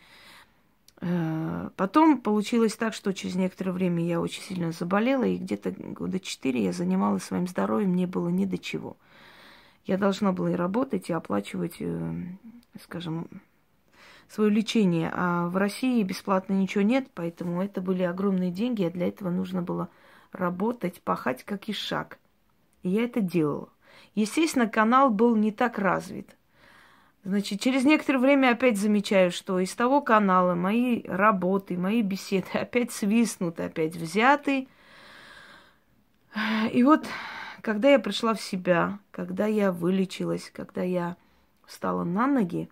Э, 1.01 1.71
потом 1.75 2.19
получилось 2.19 2.77
так, 2.77 2.93
что 2.93 3.15
через 3.15 3.35
некоторое 3.35 3.73
время 3.73 4.05
я 4.05 4.21
очень 4.21 4.43
сильно 4.43 4.73
заболела, 4.73 5.25
и 5.25 5.39
где-то 5.39 5.71
года 5.71 6.21
четыре 6.21 6.65
я 6.65 6.73
занималась 6.73 7.23
своим 7.23 7.49
здоровьем, 7.49 7.93
мне 7.93 8.07
было 8.07 8.29
ни 8.29 8.45
до 8.45 8.59
чего. 8.59 8.99
Я 9.87 9.99
должна 9.99 10.33
была 10.33 10.51
и 10.51 10.57
работать, 10.57 11.09
и 11.09 11.13
оплачивать, 11.13 11.77
э, 11.79 12.15
скажем, 12.83 13.29
свое 14.29 14.51
лечение. 14.51 15.11
А 15.15 15.47
в 15.49 15.57
России 15.57 16.03
бесплатно 16.03 16.55
ничего 16.55 16.83
нет, 16.83 17.09
поэтому 17.15 17.63
это 17.63 17.81
были 17.81 18.03
огромные 18.03 18.51
деньги, 18.51 18.83
а 18.83 18.91
для 18.91 19.09
этого 19.09 19.31
нужно 19.31 19.63
было 19.63 19.89
работать, 20.33 21.01
пахать 21.03 21.45
как 21.45 21.69
и 21.69 21.73
шаг. 21.73 22.19
И 22.83 22.91
я 22.91 23.05
это 23.05 23.21
делала. 23.21 23.69
Естественно, 24.15 24.67
канал 24.67 25.11
был 25.11 25.37
не 25.37 25.53
так 25.53 25.79
развит. 25.79 26.37
Значит, 27.23 27.61
через 27.61 27.85
некоторое 27.85 28.19
время 28.19 28.51
опять 28.53 28.79
замечаю, 28.79 29.31
что 29.31 29.59
из 29.59 29.75
того 29.75 30.01
канала 30.01 30.55
мои 30.55 31.03
работы, 31.07 31.77
мои 31.77 32.03
беседы 32.03 32.47
опять 32.55 32.93
свистнут, 32.93 33.61
опять 33.61 33.97
взяты. 33.97 34.69
И 36.73 36.83
вот 36.83 37.07
когда 37.67 37.89
я 37.89 37.99
пришла 37.99 38.33
в 38.33 38.41
себя, 38.41 39.01
когда 39.11 39.47
я 39.47 39.73
вылечилась, 39.73 40.53
когда 40.55 40.85
я 40.85 41.17
встала 41.65 42.05
на 42.05 42.29
ноги, 42.29 42.71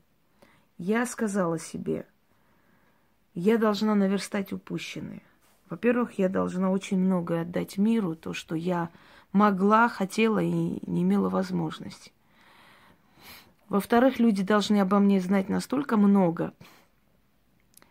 я 0.79 1.05
сказала 1.05 1.59
себе, 1.59 2.07
я 3.35 3.59
должна 3.59 3.97
наверстать 3.97 4.53
упущенное. 4.53 5.25
Во-первых, 5.69 6.17
я 6.21 6.29
должна 6.29 6.71
очень 6.71 7.01
многое 7.01 7.43
отдать 7.43 7.77
миру, 7.77 8.15
то, 8.15 8.35
что 8.35 8.55
я 8.55 8.89
могла, 9.33 9.89
хотела 9.89 10.39
и 10.39 10.79
не 10.89 11.03
имела 11.03 11.29
возможности. 11.29 12.13
Во-вторых, 13.69 14.21
люди 14.21 14.45
должны 14.45 14.77
обо 14.81 15.01
мне 15.01 15.21
знать 15.21 15.49
настолько 15.49 15.97
много, 15.97 16.55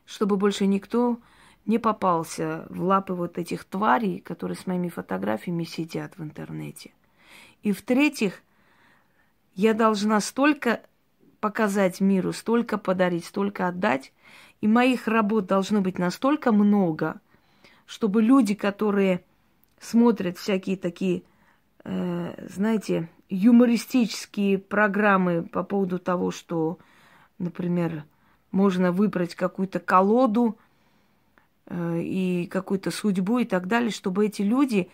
чтобы 0.06 0.38
больше 0.38 0.68
никто 0.68 1.20
не 1.66 1.80
попался 1.80 2.66
в 2.70 2.82
лапы 2.82 3.14
вот 3.14 3.38
этих 3.38 3.64
тварей, 3.64 4.20
которые 4.20 4.58
с 4.58 4.68
моими 4.68 4.90
фотографиями 4.90 5.64
сидят 5.64 6.18
в 6.18 6.24
интернете. 6.24 6.92
И 7.62 7.72
в-третьих, 7.72 8.42
я 9.56 9.74
должна 9.74 10.20
столько 10.20 10.82
показать 11.40 12.02
миру, 12.02 12.34
столько 12.34 12.78
подарить, 12.78 13.26
столько 13.26 13.68
отдать, 13.68 14.12
и 14.62 14.68
моих 14.68 15.08
работ 15.08 15.46
должно 15.46 15.82
быть 15.82 16.00
настолько 16.00 16.52
много, 16.52 17.20
чтобы 17.86 18.22
люди, 18.22 18.54
которые 18.56 19.24
смотрят 19.80 20.38
всякие 20.38 20.78
такие, 20.78 21.24
э, 21.84 22.48
знаете, 22.50 23.10
юмористические 23.30 24.58
программы 24.58 25.44
по 25.44 25.64
поводу 25.64 26.00
того, 26.00 26.32
что, 26.32 26.80
например, 27.40 28.06
можно 28.52 28.92
выбрать 28.92 29.36
какую-то 29.36 29.80
колоду, 29.80 30.58
и 31.72 32.48
какую-то 32.52 32.92
судьбу 32.92 33.40
и 33.40 33.46
так 33.46 33.68
далее, 33.68 33.92
чтобы 33.92 34.26
эти 34.26 34.42
люди, 34.42 34.90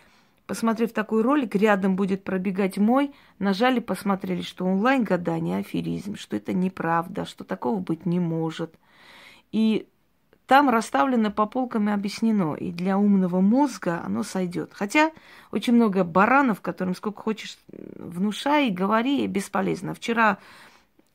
посмотрев 0.45 0.93
такой 0.93 1.21
ролик, 1.21 1.55
рядом 1.55 1.95
будет 1.95 2.23
пробегать 2.23 2.77
мой, 2.77 3.11
нажали, 3.39 3.79
посмотрели, 3.79 4.41
что 4.41 4.65
онлайн-гадание 4.65 5.59
аферизм, 5.59 6.15
что 6.15 6.35
это 6.35 6.53
неправда, 6.53 7.25
что 7.25 7.43
такого 7.43 7.79
быть 7.79 8.05
не 8.05 8.19
может. 8.19 8.75
И 9.51 9.87
там 10.49 10.69
расставлено 10.69 11.29
по 11.29 11.45
полкам 11.45 11.89
и 11.89 11.91
объяснено, 11.91 12.55
и 12.55 12.71
для 12.71 12.97
умного 12.97 13.39
мозга 13.39 14.01
оно 14.03 14.23
сойдет. 14.23 14.71
Хотя 14.73 15.11
очень 15.51 15.73
много 15.73 16.03
баранов, 16.03 16.61
которым 16.61 16.95
сколько 16.95 17.21
хочешь 17.21 17.59
внушай 17.71 18.69
и 18.69 18.73
говори, 18.73 19.23
и 19.23 19.27
бесполезно. 19.27 19.93
Вчера, 19.93 20.39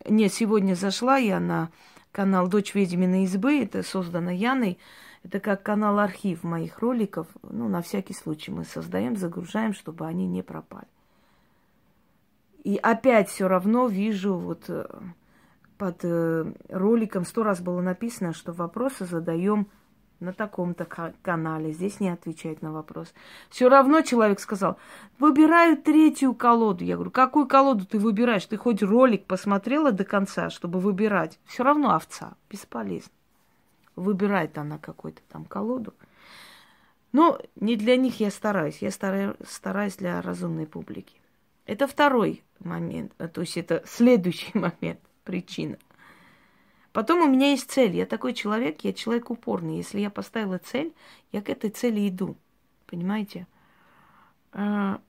нет, 0.08 0.32
сегодня 0.32 0.75
зашла 0.75 1.16
я 1.16 1.40
на 1.40 1.70
канал 2.12 2.46
«Дочь 2.46 2.75
ведьминой 2.76 3.25
избы», 3.25 3.61
это 3.61 3.82
создано 3.82 4.30
Яной, 4.30 4.78
это 5.24 5.40
как 5.40 5.62
канал 5.62 5.98
архив 5.98 6.44
моих 6.44 6.78
роликов. 6.80 7.26
Ну, 7.42 7.68
на 7.68 7.80
всякий 7.80 8.12
случай 8.12 8.50
мы 8.50 8.64
создаем, 8.64 9.16
загружаем, 9.16 9.72
чтобы 9.72 10.06
они 10.06 10.26
не 10.26 10.42
пропали. 10.42 10.86
И 12.62 12.76
опять 12.76 13.28
все 13.28 13.48
равно 13.48 13.88
вижу 13.88 14.34
вот 14.36 14.64
э, 14.68 14.86
под 15.78 16.00
э, 16.02 16.52
роликом 16.68 17.24
сто 17.24 17.42
раз 17.42 17.60
было 17.60 17.80
написано, 17.80 18.34
что 18.34 18.52
вопросы 18.52 19.06
задаем 19.06 19.68
на 20.20 20.32
таком-то 20.32 20.86
канале. 21.22 21.72
Здесь 21.72 22.00
не 22.00 22.10
отвечает 22.10 22.62
на 22.62 22.72
вопрос. 22.72 23.12
Все 23.48 23.68
равно 23.68 24.02
человек 24.02 24.40
сказал, 24.40 24.78
выбираю 25.18 25.76
третью 25.76 26.34
колоду. 26.34 26.84
Я 26.84 26.94
говорю, 26.94 27.10
какую 27.10 27.46
колоду 27.46 27.86
ты 27.86 27.98
выбираешь? 27.98 28.46
Ты 28.46 28.56
хоть 28.56 28.82
ролик 28.82 29.26
посмотрела 29.26 29.90
до 29.90 30.04
конца, 30.04 30.50
чтобы 30.50 30.80
выбирать? 30.80 31.38
Все 31.44 31.64
равно 31.64 31.94
овца, 31.94 32.34
бесполезно. 32.50 33.12
Выбирает 33.96 34.58
она 34.58 34.78
какую-то 34.78 35.22
там 35.28 35.44
колоду. 35.44 35.94
Но 37.12 37.40
не 37.56 37.76
для 37.76 37.96
них 37.96 38.20
я 38.20 38.30
стараюсь. 38.30 38.78
Я 38.78 38.90
стараюсь 38.90 39.96
для 39.96 40.20
разумной 40.20 40.66
публики. 40.66 41.20
Это 41.66 41.86
второй 41.86 42.42
момент, 42.58 43.12
э, 43.18 43.28
то 43.28 43.40
есть 43.40 43.56
это 43.56 43.82
следующий 43.86 44.50
момент, 44.58 45.00
причина. 45.24 45.78
Потом 46.92 47.22
у 47.22 47.28
меня 47.28 47.50
есть 47.50 47.70
цель. 47.70 47.96
Я 47.96 48.06
такой 48.06 48.34
человек, 48.34 48.82
я 48.82 48.92
человек 48.92 49.30
упорный. 49.30 49.78
Если 49.78 50.00
я 50.00 50.10
поставила 50.10 50.58
цель, 50.58 50.92
я 51.32 51.42
к 51.42 51.48
этой 51.48 51.70
цели 51.70 52.08
иду. 52.08 52.36
Понимаете? 52.86 53.46
А, 54.52 55.00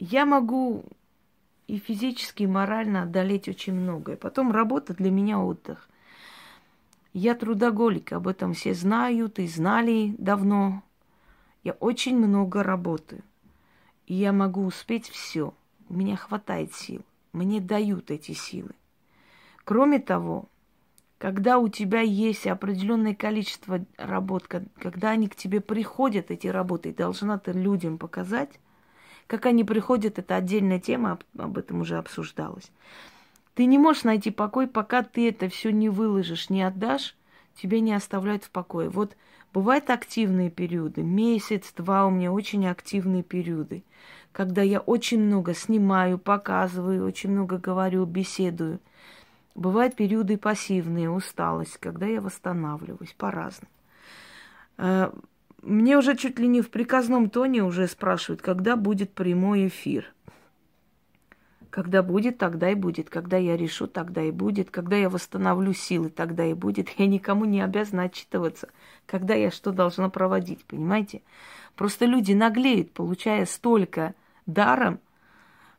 я 0.00 0.26
могу 0.26 0.84
и 1.68 1.78
физически, 1.78 2.42
и 2.42 2.48
морально 2.48 3.02
одолеть 3.02 3.48
очень 3.48 3.74
многое. 3.74 4.16
Потом 4.16 4.50
работа 4.50 4.92
для 4.94 5.10
меня 5.10 5.38
отдых. 5.38 5.88
Я 7.12 7.34
трудоголик, 7.34 8.12
об 8.12 8.26
этом 8.26 8.54
все 8.54 8.74
знают 8.74 9.38
и 9.38 9.46
знали 9.46 10.14
давно. 10.16 10.82
Я 11.62 11.72
очень 11.72 12.16
много 12.16 12.62
работаю. 12.62 13.22
И 14.06 14.14
я 14.14 14.32
могу 14.32 14.64
успеть 14.64 15.08
все. 15.08 15.52
У 15.88 15.94
меня 15.94 16.16
хватает 16.16 16.74
сил. 16.74 17.02
Мне 17.32 17.60
дают 17.60 18.10
эти 18.10 18.32
силы. 18.32 18.70
Кроме 19.64 19.98
того, 19.98 20.46
когда 21.18 21.58
у 21.58 21.68
тебя 21.68 22.00
есть 22.00 22.46
определенное 22.46 23.14
количество 23.14 23.84
работ, 23.96 24.48
когда 24.48 25.10
они 25.10 25.28
к 25.28 25.36
тебе 25.36 25.60
приходят, 25.60 26.30
эти 26.30 26.48
работы, 26.48 26.90
и 26.90 26.94
должна 26.94 27.38
ты 27.38 27.52
людям 27.52 27.98
показать, 27.98 28.58
как 29.26 29.46
они 29.46 29.64
приходят, 29.64 30.18
это 30.18 30.34
отдельная 30.34 30.80
тема, 30.80 31.18
об 31.38 31.58
этом 31.58 31.82
уже 31.82 31.96
обсуждалось. 31.96 32.72
Ты 33.54 33.66
не 33.66 33.78
можешь 33.78 34.04
найти 34.04 34.30
покой, 34.30 34.66
пока 34.66 35.02
ты 35.02 35.28
это 35.28 35.48
все 35.48 35.70
не 35.70 35.88
выложишь, 35.88 36.48
не 36.48 36.62
отдашь, 36.62 37.14
тебе 37.54 37.80
не 37.80 37.92
оставляют 37.92 38.44
в 38.44 38.50
покое. 38.50 38.88
Вот 38.88 39.14
бывают 39.52 39.90
активные 39.90 40.50
периоды, 40.50 41.02
месяц, 41.02 41.72
два 41.76 42.06
у 42.06 42.10
меня 42.10 42.32
очень 42.32 42.66
активные 42.66 43.22
периоды, 43.22 43.84
когда 44.32 44.62
я 44.62 44.80
очень 44.80 45.22
много 45.22 45.52
снимаю, 45.54 46.18
показываю, 46.18 47.04
очень 47.04 47.30
много 47.30 47.58
говорю, 47.58 48.06
беседую. 48.06 48.80
Бывают 49.54 49.96
периоды 49.96 50.38
пассивные, 50.38 51.10
усталость, 51.10 51.76
когда 51.76 52.06
я 52.06 52.22
восстанавливаюсь 52.22 53.14
по-разному. 53.18 53.70
Э, 54.78 55.12
мне 55.60 55.98
уже 55.98 56.16
чуть 56.16 56.38
ли 56.38 56.48
не 56.48 56.62
в 56.62 56.70
приказном 56.70 57.28
тоне 57.28 57.62
уже 57.62 57.86
спрашивают, 57.86 58.40
когда 58.40 58.76
будет 58.76 59.12
прямой 59.12 59.68
эфир– 59.68 60.06
когда 61.72 62.02
будет, 62.02 62.36
тогда 62.36 62.70
и 62.70 62.74
будет. 62.74 63.08
Когда 63.08 63.38
я 63.38 63.56
решу, 63.56 63.86
тогда 63.86 64.22
и 64.22 64.30
будет. 64.30 64.70
Когда 64.70 64.94
я 64.94 65.08
восстановлю 65.08 65.72
силы, 65.72 66.10
тогда 66.10 66.44
и 66.44 66.52
будет. 66.52 66.90
Я 66.98 67.06
никому 67.06 67.46
не 67.46 67.62
обязана 67.62 68.04
отчитываться, 68.04 68.68
когда 69.06 69.32
я 69.32 69.50
что 69.50 69.72
должна 69.72 70.10
проводить, 70.10 70.66
понимаете? 70.66 71.22
Просто 71.74 72.04
люди 72.04 72.34
наглеют, 72.34 72.92
получая 72.92 73.46
столько 73.46 74.14
даром, 74.44 75.00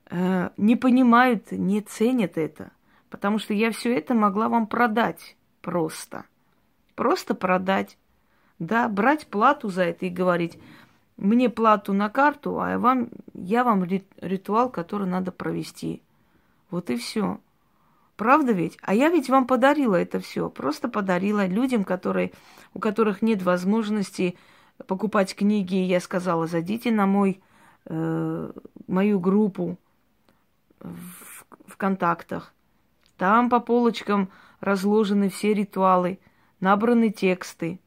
э, 0.09 0.49
не 0.57 0.75
понимают, 0.75 1.51
не 1.51 1.79
ценят 1.81 2.39
это. 2.39 2.71
Потому 3.11 3.37
что 3.37 3.53
я 3.53 3.71
все 3.71 3.95
это 3.95 4.15
могла 4.15 4.49
вам 4.49 4.65
продать 4.65 5.37
просто. 5.61 6.25
Просто 6.95 7.35
продать. 7.35 7.99
Да, 8.57 8.87
брать 8.87 9.27
плату 9.27 9.69
за 9.69 9.83
это 9.83 10.07
и 10.07 10.09
говорить, 10.09 10.57
мне 11.17 11.49
плату 11.49 11.93
на 11.93 12.09
карту, 12.09 12.59
а 12.59 12.77
вам, 12.77 13.09
я 13.33 13.63
вам 13.63 13.83
ритуал, 14.17 14.69
который 14.69 15.07
надо 15.07 15.31
провести. 15.31 16.01
Вот 16.69 16.89
и 16.89 16.97
все. 16.97 17.39
Правда 18.15 18.51
ведь? 18.51 18.77
А 18.81 18.93
я 18.93 19.09
ведь 19.09 19.29
вам 19.29 19.47
подарила 19.47 19.95
это 19.95 20.19
все. 20.19 20.49
Просто 20.49 20.87
подарила 20.87 21.45
людям, 21.45 21.83
которые, 21.83 22.31
у 22.73 22.79
которых 22.79 23.21
нет 23.21 23.41
возможности 23.43 24.37
покупать 24.87 25.35
книги. 25.35 25.75
Я 25.75 25.99
сказала, 25.99 26.47
зайдите 26.47 26.91
на 26.91 27.05
мой, 27.05 27.41
э, 27.85 28.51
мою 28.87 29.19
группу 29.19 29.77
в, 30.79 31.45
в 31.67 31.77
контактах. 31.77 32.53
Там 33.17 33.49
по 33.49 33.59
полочкам 33.59 34.29
разложены 34.59 35.29
все 35.29 35.53
ритуалы, 35.53 36.19
набраны 36.59 37.09
тексты. 37.09 37.79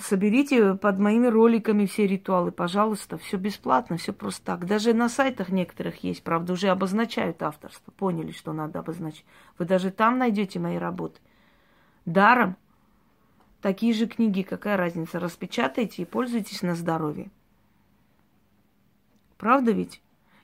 Соберите 0.00 0.74
под 0.74 0.98
моими 0.98 1.26
роликами 1.26 1.86
все 1.86 2.06
ритуалы, 2.06 2.52
пожалуйста. 2.52 3.18
Все 3.18 3.36
бесплатно, 3.36 3.96
все 3.96 4.12
просто 4.12 4.44
так. 4.44 4.66
Даже 4.66 4.94
на 4.94 5.08
сайтах 5.08 5.48
некоторых 5.48 6.02
есть, 6.04 6.22
правда, 6.22 6.52
уже 6.52 6.68
обозначают 6.68 7.42
авторство. 7.42 7.90
Поняли, 7.92 8.32
что 8.32 8.52
надо 8.52 8.78
обозначить. 8.78 9.24
Вы 9.58 9.64
даже 9.64 9.90
там 9.90 10.18
найдете 10.18 10.58
мои 10.58 10.76
работы. 10.76 11.20
Даром. 12.04 12.56
Такие 13.60 13.92
же 13.92 14.06
книги, 14.06 14.42
какая 14.42 14.76
разница. 14.76 15.18
Распечатайте 15.18 16.02
и 16.02 16.04
пользуйтесь 16.04 16.62
на 16.62 16.74
здоровье. 16.74 17.30
Правда 19.36 19.72
ведь? 19.72 20.00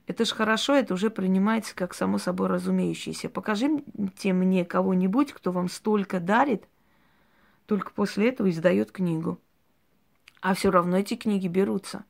Это 0.06 0.24
ж 0.24 0.32
хорошо, 0.32 0.74
это 0.74 0.94
уже 0.94 1.08
принимается 1.10 1.74
как 1.74 1.94
само 1.94 2.18
собой 2.18 2.48
разумеющееся. 2.48 3.30
Покажите 3.30 4.32
мне 4.32 4.64
кого-нибудь, 4.64 5.32
кто 5.32 5.50
вам 5.50 5.68
столько 5.68 6.20
дарит, 6.20 6.68
только 7.66 7.92
после 7.92 8.29
этого 8.29 8.50
издает 8.50 8.92
книгу. 8.92 9.40
А 10.40 10.55
все 10.55 10.70
равно 10.70 10.98
эти 10.98 11.16
книги 11.16 11.48
берутся. 11.48 12.05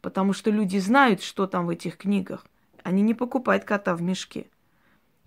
Потому 0.00 0.32
что 0.32 0.50
люди 0.50 0.78
знают, 0.78 1.22
что 1.22 1.46
там 1.46 1.66
в 1.66 1.70
этих 1.70 1.96
книгах. 1.96 2.46
Они 2.82 3.02
не 3.02 3.14
покупают 3.14 3.64
кота 3.64 3.94
в 3.94 4.02
мешке. 4.02 4.46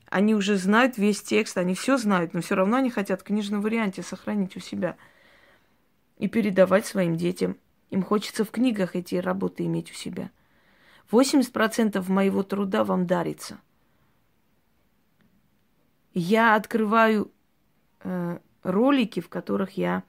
Они 0.09 0.35
уже 0.35 0.55
знают 0.57 0.97
весь 0.97 1.21
текст, 1.21 1.57
они 1.57 1.73
все 1.73 1.97
знают, 1.97 2.33
но 2.33 2.41
все 2.41 2.55
равно 2.55 2.77
они 2.77 2.89
хотят 2.89 3.21
в 3.21 3.23
книжном 3.23 3.61
варианте 3.61 4.03
сохранить 4.03 4.55
у 4.55 4.59
себя 4.59 4.97
и 6.17 6.27
передавать 6.27 6.85
своим 6.85 7.17
детям. 7.17 7.57
Им 7.89 8.03
хочется 8.03 8.45
в 8.45 8.51
книгах 8.51 8.95
эти 8.95 9.15
работы 9.15 9.65
иметь 9.65 9.91
у 9.91 9.93
себя. 9.93 10.31
80% 11.11 12.09
моего 12.09 12.43
труда 12.43 12.83
вам 12.83 13.05
дарится. 13.05 13.59
Я 16.13 16.55
открываю 16.55 17.31
э, 18.01 18.39
ролики, 18.65 19.19
в 19.19 19.29
которых 19.29 19.77
я 19.77 20.03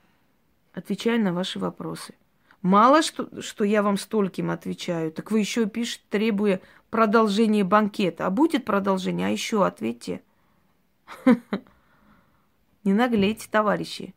отвечаю 0.73 1.23
на 1.23 1.33
ваши 1.33 1.59
вопросы– 1.59 2.14
Мало 2.66 3.03
что, 3.03 3.42
что 3.42 3.62
я 3.62 3.81
вам 3.81 3.97
стольким 3.97 4.51
отвечаю, 4.51 5.12
так 5.12 5.31
вы 5.31 5.38
еще 5.38 5.66
пишете, 5.66 6.03
требуя 6.11 6.61
продолжения 6.90 7.62
банкета. 7.62 8.27
А 8.27 8.31
будет 8.31 8.64
продолжение, 8.64 9.29
а 9.29 9.31
еще 9.31 9.64
ответьте. 9.64 10.23
Не 12.85 12.92
наглейте, 12.92 13.47
товарищи. 13.49 14.16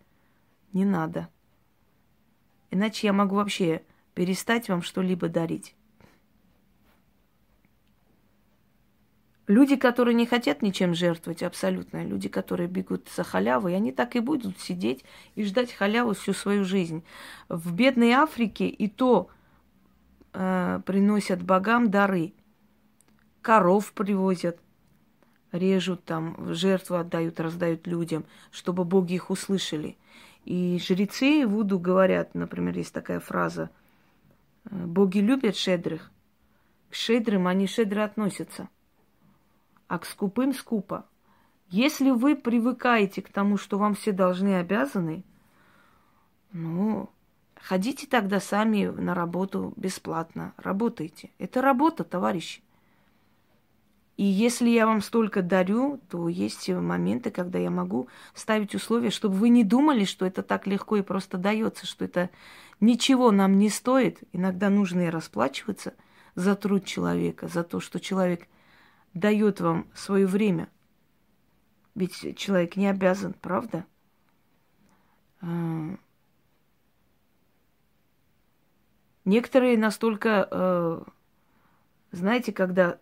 Не 0.74 0.84
надо. 0.84 1.30
Иначе 2.72 3.06
я 3.06 3.14
могу 3.14 3.36
вообще 3.36 3.84
перестать 4.16 4.68
вам 4.68 4.82
что-либо 4.82 5.30
дарить. 5.30 5.76
Люди, 9.50 9.78
которые 9.78 10.14
не 10.14 10.28
хотят 10.28 10.62
ничем 10.62 10.94
жертвовать, 10.94 11.42
абсолютно, 11.42 12.06
люди, 12.06 12.30
которые 12.30 12.68
бегут 12.68 13.10
за 13.16 13.24
халявой, 13.24 13.76
они 13.76 13.92
так 13.92 14.16
и 14.16 14.20
будут 14.20 14.60
сидеть 14.60 15.04
и 15.34 15.44
ждать 15.44 15.74
халяву 15.74 16.14
всю 16.14 16.34
свою 16.34 16.64
жизнь. 16.64 17.04
В 17.50 17.74
бедной 17.74 18.12
Африке 18.12 18.68
и 18.68 18.88
то 18.88 19.32
э, 20.34 20.82
приносят 20.86 21.42
богам 21.42 21.90
дары. 21.90 22.34
Коров 23.42 23.92
привозят, 23.94 24.60
режут 25.52 26.04
там, 26.04 26.54
жертву 26.54 26.98
отдают, 26.98 27.40
раздают 27.40 27.88
людям, 27.88 28.26
чтобы 28.52 28.84
боги 28.86 29.16
их 29.16 29.32
услышали. 29.32 29.98
И 30.46 30.80
жрецы 30.80 31.48
Вуду 31.48 31.80
говорят, 31.80 32.36
например, 32.36 32.78
есть 32.78 32.94
такая 32.94 33.20
фраза, 33.20 33.72
«Э, 34.66 34.86
боги 34.86 35.18
любят 35.18 35.56
шедрых, 35.56 36.12
к 36.92 36.94
шедрым 36.94 37.48
они 37.48 37.66
шедро 37.66 38.04
относятся– 38.04 38.70
а 39.90 39.98
к 40.00 40.06
скупым 40.06 40.54
скупо. 40.54 41.06
Если 41.70 42.12
вы 42.12 42.36
привыкаете 42.36 43.22
к 43.22 43.30
тому, 43.30 43.58
что 43.58 43.78
вам 43.78 43.96
все 43.96 44.12
должны 44.12 44.56
обязаны, 44.56 45.24
ну, 46.54 47.10
ходите 47.56 48.08
тогда 48.08 48.40
сами 48.40 48.86
на 48.86 49.14
работу 49.14 49.74
бесплатно, 49.76 50.54
работайте. 50.58 51.32
Это 51.40 51.62
работа, 51.62 52.04
товарищи. 52.04 52.62
И 54.16 54.24
если 54.24 54.70
я 54.70 54.86
вам 54.86 55.02
столько 55.02 55.42
дарю, 55.42 56.00
то 56.10 56.28
есть 56.28 56.70
моменты, 56.70 57.32
когда 57.32 57.58
я 57.58 57.72
могу 57.72 58.10
ставить 58.34 58.76
условия, 58.76 59.10
чтобы 59.10 59.36
вы 59.36 59.50
не 59.50 59.64
думали, 59.64 60.06
что 60.06 60.26
это 60.26 60.44
так 60.44 60.68
легко 60.68 60.98
и 60.98 61.02
просто 61.02 61.38
дается, 61.38 61.88
что 61.88 62.06
это 62.06 62.30
ничего 62.80 63.32
нам 63.32 63.58
не 63.58 63.70
стоит. 63.70 64.20
Иногда 64.34 64.70
нужно 64.70 65.02
и 65.08 65.10
расплачиваться 65.10 65.94
за 66.36 66.56
труд 66.56 66.86
человека, 66.86 67.48
за 67.48 67.64
то, 67.64 67.80
что 67.80 68.00
человек– 68.00 68.48
дает 69.14 69.60
вам 69.60 69.88
свое 69.94 70.28
время. 70.28 70.70
Ведь 71.96 72.38
человек 72.38 72.76
не 72.76 72.88
обязан, 72.88 73.34
правда? 73.34 73.86
А, 75.42 75.98
некоторые 79.26 79.78
настолько, 79.78 80.48
э, 80.50 81.02
знаете, 82.12 82.54
когда, 82.54 83.00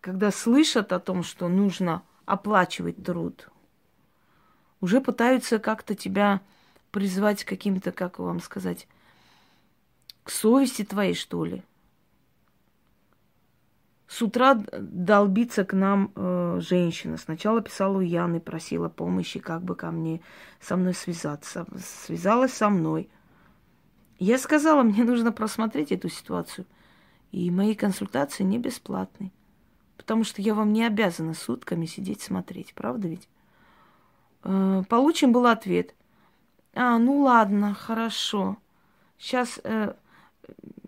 когда 0.00 0.30
слышат 0.30 0.92
о 0.92 1.00
том, 1.00 1.22
что 1.22 1.48
нужно 1.48 2.02
оплачивать 2.24 3.02
труд, 3.04 3.48
уже 4.80 5.00
пытаются 5.00 5.58
как-то 5.58 5.94
тебя 5.94 6.40
призвать 6.90 7.44
каким-то, 7.44 7.92
как 7.92 8.18
вам 8.18 8.40
сказать, 8.40 8.86
к 10.22 10.30
совести 10.30 10.84
твоей, 10.84 11.14
что 11.14 11.44
ли. 11.44 11.62
С 14.08 14.22
утра 14.22 14.54
долбится 14.54 15.64
к 15.64 15.72
нам 15.72 16.12
э, 16.14 16.60
женщина. 16.60 17.16
Сначала 17.16 17.60
писала 17.60 17.98
у 17.98 18.00
Яны, 18.00 18.40
просила 18.40 18.88
помощи, 18.88 19.40
как 19.40 19.62
бы 19.62 19.74
ко 19.74 19.90
мне, 19.90 20.20
со 20.60 20.76
мной 20.76 20.94
связаться. 20.94 21.66
Связалась 21.78 22.52
со 22.52 22.68
мной. 22.68 23.10
Я 24.18 24.38
сказала, 24.38 24.82
мне 24.82 25.02
нужно 25.02 25.32
просмотреть 25.32 25.90
эту 25.90 26.08
ситуацию. 26.08 26.66
И 27.32 27.50
мои 27.50 27.74
консультации 27.74 28.44
не 28.44 28.58
бесплатные. 28.58 29.32
Потому 29.96 30.22
что 30.22 30.40
я 30.40 30.54
вам 30.54 30.72
не 30.72 30.84
обязана 30.84 31.34
сутками 31.34 31.84
сидеть 31.86 32.22
смотреть, 32.22 32.74
правда 32.74 33.08
ведь? 33.08 33.28
Э, 34.44 34.84
получен 34.88 35.32
был 35.32 35.46
ответ. 35.46 35.96
А, 36.74 36.98
ну 36.98 37.22
ладно, 37.22 37.74
хорошо. 37.74 38.56
Сейчас 39.18 39.58
э, 39.64 39.94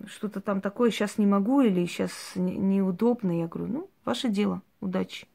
что-то 0.08 0.40
там 0.40 0.60
такое, 0.60 0.90
сейчас 0.90 1.18
не 1.18 1.26
могу 1.26 1.60
или 1.60 1.86
сейчас 1.86 2.12
не, 2.34 2.56
неудобно. 2.56 3.38
Я 3.38 3.46
говорю, 3.46 3.72
ну, 3.72 3.90
ваше 4.04 4.28
дело, 4.28 4.62
удачи. 4.80 5.26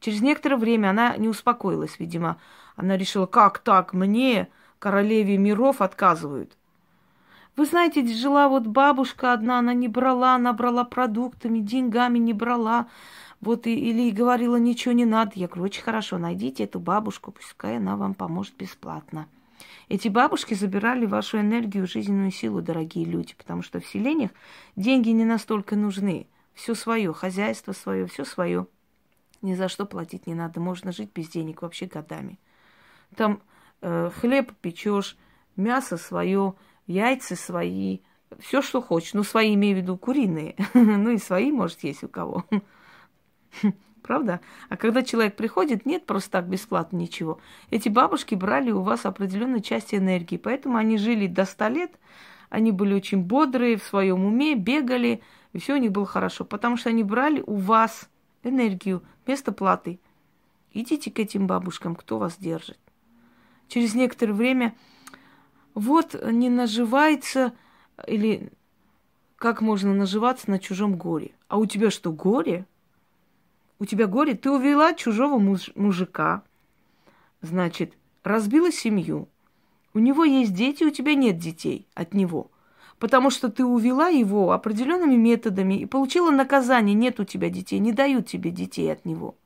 Через 0.00 0.20
некоторое 0.20 0.56
время 0.56 0.90
она 0.90 1.16
не 1.16 1.28
успокоилась, 1.28 1.98
видимо. 1.98 2.38
Она 2.76 2.96
решила, 2.96 3.26
как 3.26 3.58
так, 3.58 3.92
мне, 3.92 4.48
королеве 4.78 5.38
миров, 5.38 5.80
отказывают. 5.80 6.56
Вы 7.56 7.66
знаете, 7.66 8.04
жила 8.06 8.48
вот 8.48 8.66
бабушка 8.66 9.32
одна, 9.32 9.60
она 9.60 9.74
не 9.74 9.88
брала, 9.88 10.34
она 10.34 10.52
брала 10.52 10.84
продуктами, 10.84 11.60
деньгами 11.60 12.18
не 12.18 12.32
брала. 12.32 12.88
Вот 13.40 13.66
и, 13.66 13.74
или 13.74 14.10
говорила, 14.10 14.56
ничего 14.56 14.92
не 14.92 15.04
надо. 15.04 15.32
Я 15.34 15.46
говорю, 15.46 15.64
очень 15.64 15.82
хорошо, 15.82 16.18
найдите 16.18 16.64
эту 16.64 16.80
бабушку, 16.80 17.30
пускай 17.30 17.76
она 17.76 17.96
вам 17.96 18.14
поможет 18.14 18.56
бесплатно. 18.56 19.26
Эти 19.88 20.08
бабушки 20.08 20.54
забирали 20.54 21.06
вашу 21.06 21.38
энергию, 21.38 21.86
жизненную 21.86 22.30
силу, 22.30 22.62
дорогие 22.62 23.04
люди, 23.04 23.34
потому 23.36 23.62
что 23.62 23.80
в 23.80 23.86
селениях 23.86 24.30
деньги 24.76 25.10
не 25.10 25.24
настолько 25.24 25.76
нужны. 25.76 26.26
Все 26.54 26.74
свое, 26.74 27.12
хозяйство 27.12 27.72
свое, 27.72 28.06
все 28.06 28.24
свое. 28.24 28.66
Ни 29.42 29.54
за 29.54 29.68
что 29.68 29.84
платить 29.84 30.26
не 30.26 30.34
надо. 30.34 30.60
Можно 30.60 30.92
жить 30.92 31.10
без 31.14 31.28
денег 31.28 31.62
вообще 31.62 31.86
годами. 31.86 32.38
Там 33.14 33.42
э, 33.82 34.10
хлеб 34.20 34.52
печешь, 34.60 35.16
мясо 35.56 35.96
свое, 35.96 36.54
яйца 36.86 37.36
свои, 37.36 37.98
все, 38.40 38.62
что 38.62 38.80
хочешь. 38.80 39.14
Ну, 39.14 39.22
свои 39.22 39.54
имею 39.54 39.76
в 39.76 39.82
виду 39.82 39.96
куриные. 39.96 40.56
ну 40.74 41.10
и 41.10 41.18
свои, 41.18 41.52
может, 41.52 41.84
есть 41.84 42.04
у 42.04 42.08
кого. 42.08 42.44
Правда? 44.04 44.42
А 44.68 44.76
когда 44.76 45.02
человек 45.02 45.34
приходит, 45.34 45.86
нет 45.86 46.04
просто 46.04 46.32
так 46.32 46.46
бесплатно 46.46 46.98
ничего. 46.98 47.40
Эти 47.70 47.88
бабушки 47.88 48.34
брали 48.34 48.70
у 48.70 48.82
вас 48.82 49.06
определенную 49.06 49.62
часть 49.62 49.94
энергии, 49.94 50.36
поэтому 50.36 50.76
они 50.76 50.98
жили 50.98 51.26
до 51.26 51.46
100 51.46 51.68
лет, 51.68 51.90
они 52.50 52.70
были 52.70 52.92
очень 52.92 53.22
бодрые, 53.22 53.78
в 53.78 53.82
своем 53.82 54.26
уме, 54.26 54.56
бегали, 54.56 55.22
и 55.54 55.58
все 55.58 55.72
у 55.72 55.78
них 55.78 55.90
было 55.90 56.04
хорошо, 56.04 56.44
потому 56.44 56.76
что 56.76 56.90
они 56.90 57.02
брали 57.02 57.42
у 57.46 57.54
вас 57.54 58.10
энергию 58.42 59.02
вместо 59.24 59.52
платы. 59.52 59.98
Идите 60.74 61.10
к 61.10 61.18
этим 61.18 61.46
бабушкам, 61.46 61.96
кто 61.96 62.18
вас 62.18 62.36
держит. 62.36 62.78
Через 63.68 63.94
некоторое 63.94 64.34
время 64.34 64.74
вот 65.72 66.14
не 66.30 66.50
наживается 66.50 67.54
или 68.06 68.52
как 69.36 69.62
можно 69.62 69.94
наживаться 69.94 70.50
на 70.50 70.58
чужом 70.58 70.96
горе. 70.96 71.30
А 71.48 71.56
у 71.56 71.64
тебя 71.64 71.90
что, 71.90 72.12
горе? 72.12 72.66
У 73.78 73.84
тебя 73.84 74.06
горе, 74.06 74.34
ты 74.34 74.50
увела 74.50 74.94
чужого 74.94 75.38
муж, 75.38 75.70
мужика, 75.74 76.42
значит, 77.40 77.94
разбила 78.22 78.70
семью. 78.70 79.28
У 79.92 79.98
него 79.98 80.24
есть 80.24 80.54
дети, 80.54 80.84
у 80.84 80.90
тебя 80.90 81.14
нет 81.14 81.38
детей 81.38 81.86
от 81.94 82.14
него. 82.14 82.50
Потому 82.98 83.30
что 83.30 83.48
ты 83.50 83.64
увела 83.64 84.08
его 84.08 84.52
определенными 84.52 85.16
методами 85.16 85.74
и 85.74 85.86
получила 85.86 86.30
наказание, 86.30 86.94
нет 86.94 87.20
у 87.20 87.24
тебя 87.24 87.50
детей, 87.50 87.78
не 87.78 87.92
дают 87.92 88.26
тебе 88.26 88.50
детей 88.50 88.92
от 88.92 89.04
него. 89.04 89.36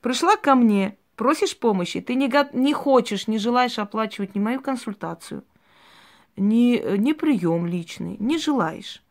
Пришла 0.00 0.36
ко 0.36 0.54
мне, 0.54 0.98
просишь 1.16 1.56
помощи, 1.58 2.00
ты 2.00 2.14
не, 2.14 2.30
не 2.56 2.72
хочешь, 2.72 3.28
не 3.28 3.38
желаешь 3.38 3.78
оплачивать 3.78 4.34
ни 4.34 4.40
мою 4.40 4.60
консультацию, 4.60 5.44
ни, 6.36 6.96
ни 6.98 7.12
прием 7.12 7.66
личный, 7.66 8.16
не 8.18 8.38
желаешь 8.38 9.02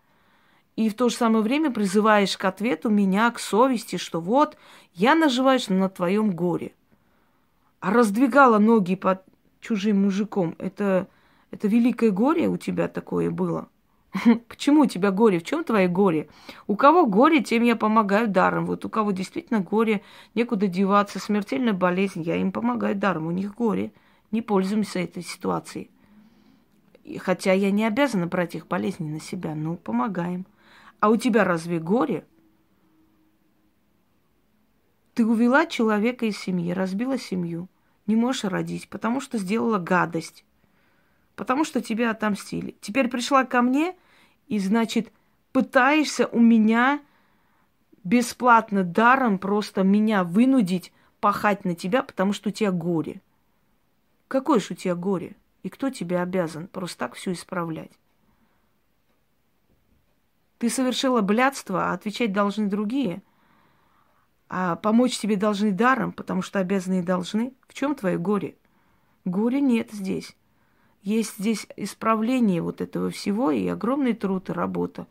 и 0.78 0.90
в 0.90 0.94
то 0.94 1.10
же 1.10 1.16
самое 1.16 1.44
время 1.44 1.72
призываешь 1.72 2.38
к 2.38 2.46
ответу 2.46 2.90
меня, 2.90 3.32
к 3.32 3.40
совести, 3.40 3.98
что 3.98 4.22
вот, 4.22 4.58
я 4.94 5.16
наживаюсь 5.16 5.70
на 5.70 5.90
твоем 5.90 6.32
горе. 6.32 6.72
А 7.80 7.92
раздвигала 7.92 8.60
ноги 8.60 8.96
под 8.96 9.24
чужим 9.60 10.04
мужиком, 10.04 10.56
это, 10.60 11.08
это 11.50 11.68
великое 11.68 12.12
горе 12.12 12.48
у 12.48 12.58
тебя 12.58 12.88
такое 12.88 13.32
было. 13.32 13.70
Почему 14.48 14.82
у 14.82 14.86
тебя 14.86 15.10
горе? 15.10 15.40
В 15.40 15.44
чем 15.44 15.64
твое 15.64 15.88
горе? 15.88 16.30
У 16.68 16.76
кого 16.76 17.08
горе, 17.08 17.42
тем 17.42 17.64
я 17.64 17.76
помогаю 17.76 18.28
даром. 18.28 18.68
Вот 18.68 18.86
у 18.86 18.90
кого 18.90 19.12
действительно 19.12 19.62
горе, 19.62 20.04
некуда 20.36 20.68
деваться, 20.68 21.18
смертельная 21.18 21.74
болезнь, 21.74 22.22
я 22.22 22.36
им 22.36 22.52
помогаю 22.52 22.96
даром. 22.96 23.26
У 23.26 23.32
них 23.32 23.56
горе. 23.56 23.92
Не 24.30 24.44
пользуемся 24.44 25.00
этой 25.00 25.24
ситуацией. 25.24 25.90
Хотя 27.18 27.54
я 27.54 27.72
не 27.72 27.84
обязана 27.84 28.28
брать 28.28 28.54
их 28.54 28.68
болезни 28.68 29.10
на 29.10 29.20
себя, 29.20 29.56
но 29.56 29.76
помогаем. 29.76 30.46
А 31.00 31.10
у 31.10 31.18
тебя 31.18 31.44
разве 31.44 31.80
горе? 31.80 32.26
Ты 35.14 35.26
увела 35.26 35.66
человека 35.66 36.26
из 36.26 36.38
семьи, 36.38 36.72
разбила 36.72 37.18
семью. 37.18 37.70
Не 38.06 38.16
можешь 38.16 38.46
родить, 38.46 38.90
потому 38.90 39.20
что 39.20 39.38
сделала 39.38 39.80
гадость. 39.80 40.46
Потому 41.36 41.66
что 41.66 41.82
тебя 41.82 42.12
отомстили. 42.12 42.76
Теперь 42.82 43.10
пришла 43.10 43.44
ко 43.44 43.62
мне 43.62 43.96
и, 44.48 44.60
значит, 44.60 45.12
пытаешься 45.52 46.28
у 46.28 46.40
меня 46.40 47.02
бесплатно, 48.04 48.84
даром 48.84 49.38
просто 49.38 49.84
меня 49.84 50.24
вынудить 50.24 50.94
пахать 51.20 51.66
на 51.66 51.76
тебя, 51.76 52.04
потому 52.04 52.34
что 52.34 52.50
у 52.50 52.52
тебя 52.52 52.72
горе. 52.72 53.22
Какое 54.28 54.60
же 54.60 54.68
у 54.72 54.76
тебя 54.76 54.96
горе? 54.96 55.36
И 55.64 55.70
кто 55.70 55.90
тебе 55.90 56.20
обязан 56.20 56.68
просто 56.68 57.00
так 57.00 57.16
все 57.16 57.34
исправлять? 57.34 57.92
Ты 60.58 60.70
совершила 60.70 61.22
блядство, 61.22 61.90
а 61.90 61.94
отвечать 61.94 62.34
должны 62.34 62.68
другие. 62.68 63.22
А 64.50 64.76
помочь 64.78 65.20
тебе 65.20 65.36
должны 65.36 65.72
даром, 65.72 66.12
потому 66.12 66.42
что 66.42 66.60
обязаны 66.60 67.00
и 67.00 67.04
должны. 67.04 67.54
В 67.68 67.74
чем 67.74 67.96
твое 67.96 68.18
горе? 68.18 68.56
Горе 69.26 69.62
нет 69.62 69.92
здесь. 69.92 70.36
Есть 71.04 71.38
здесь 71.38 71.68
исправление 71.76 72.62
вот 72.62 72.82
этого 72.82 73.12
всего 73.12 73.52
и 73.52 73.68
огромный 73.68 74.14
труд 74.14 74.50
и 74.50 74.54
работа. 74.54 75.08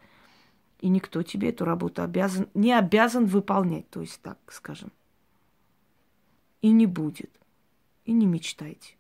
И 0.81 0.89
никто 0.89 1.23
тебе 1.23 1.51
эту 1.51 1.65
работу 1.65 2.03
обязан, 2.03 2.49
не 2.55 2.73
обязан 2.73 3.27
выполнять, 3.27 3.89
то 3.91 4.01
есть 4.01 4.21
так 4.21 4.39
скажем. 4.49 4.91
И 6.61 6.71
не 6.71 6.87
будет. 6.87 7.31
И 8.05 8.13
не 8.13 8.27
мечтайте. 8.27 8.97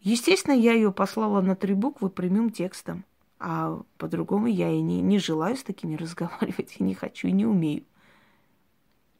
Естественно, 0.00 0.54
я 0.54 0.72
ее 0.72 0.92
послала 0.92 1.40
на 1.40 1.56
три 1.56 1.74
буквы 1.74 2.10
прямым 2.10 2.50
текстом. 2.50 3.04
А 3.38 3.80
по-другому 3.98 4.46
я 4.46 4.70
и 4.70 4.80
не, 4.80 5.00
не 5.00 5.18
желаю 5.18 5.56
с 5.56 5.62
такими 5.62 5.94
разговаривать, 5.96 6.76
и 6.78 6.82
не 6.82 6.94
хочу, 6.94 7.28
и 7.28 7.32
не 7.32 7.46
умею. 7.46 7.84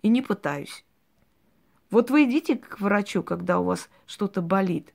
И 0.02 0.08
не 0.08 0.22
пытаюсь. 0.22 0.84
Вот 1.90 2.10
вы 2.10 2.24
идите 2.24 2.56
к 2.56 2.80
врачу, 2.80 3.22
когда 3.22 3.60
у 3.60 3.64
вас 3.64 3.88
что-то 4.06 4.42
болит, 4.42 4.92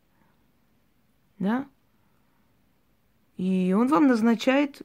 да? 1.40 1.68
И 3.38 3.76
он 3.76 3.88
вам 3.88 4.08
назначает 4.08 4.84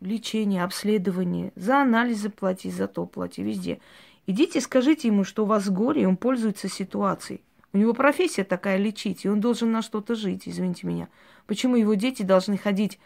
лечение, 0.00 0.62
обследование, 0.62 1.52
за 1.56 1.82
анализы 1.82 2.30
плати, 2.30 2.70
за 2.70 2.86
то 2.86 3.06
плати, 3.06 3.42
везде. 3.42 3.80
Идите, 4.26 4.60
скажите 4.60 5.08
ему, 5.08 5.24
что 5.24 5.42
у 5.42 5.46
вас 5.46 5.68
горе, 5.68 6.02
и 6.02 6.06
он 6.06 6.16
пользуется 6.16 6.68
ситуацией. 6.68 7.42
У 7.72 7.78
него 7.78 7.92
профессия 7.92 8.44
такая 8.44 8.76
лечить, 8.78 9.24
и 9.24 9.28
он 9.28 9.40
должен 9.40 9.72
на 9.72 9.82
что-то 9.82 10.14
жить, 10.14 10.48
извините 10.48 10.86
меня. 10.86 11.08
Почему 11.46 11.76
его 11.76 11.94
дети 11.94 12.22
должны 12.22 12.56
ходить 12.56 12.98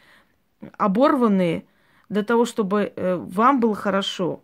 оборванные 0.77 1.64
для 2.09 2.22
того, 2.22 2.44
чтобы 2.44 2.92
э, 2.94 3.16
вам 3.16 3.61
было 3.61 3.74
хорошо? 3.74 4.42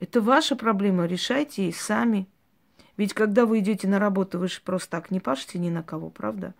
Это 0.00 0.20
ваша 0.20 0.56
проблема, 0.56 1.06
решайте 1.06 1.68
и 1.68 1.72
сами. 1.72 2.26
Ведь 2.96 3.14
когда 3.14 3.46
вы 3.46 3.60
идете 3.60 3.88
на 3.88 3.98
работу, 3.98 4.38
вы 4.38 4.48
же 4.48 4.60
просто 4.60 4.90
так 4.90 5.10
не 5.10 5.20
пашете 5.20 5.58
ни 5.58 5.70
на 5.70 5.82
кого, 5.82 6.10
правда? 6.10 6.54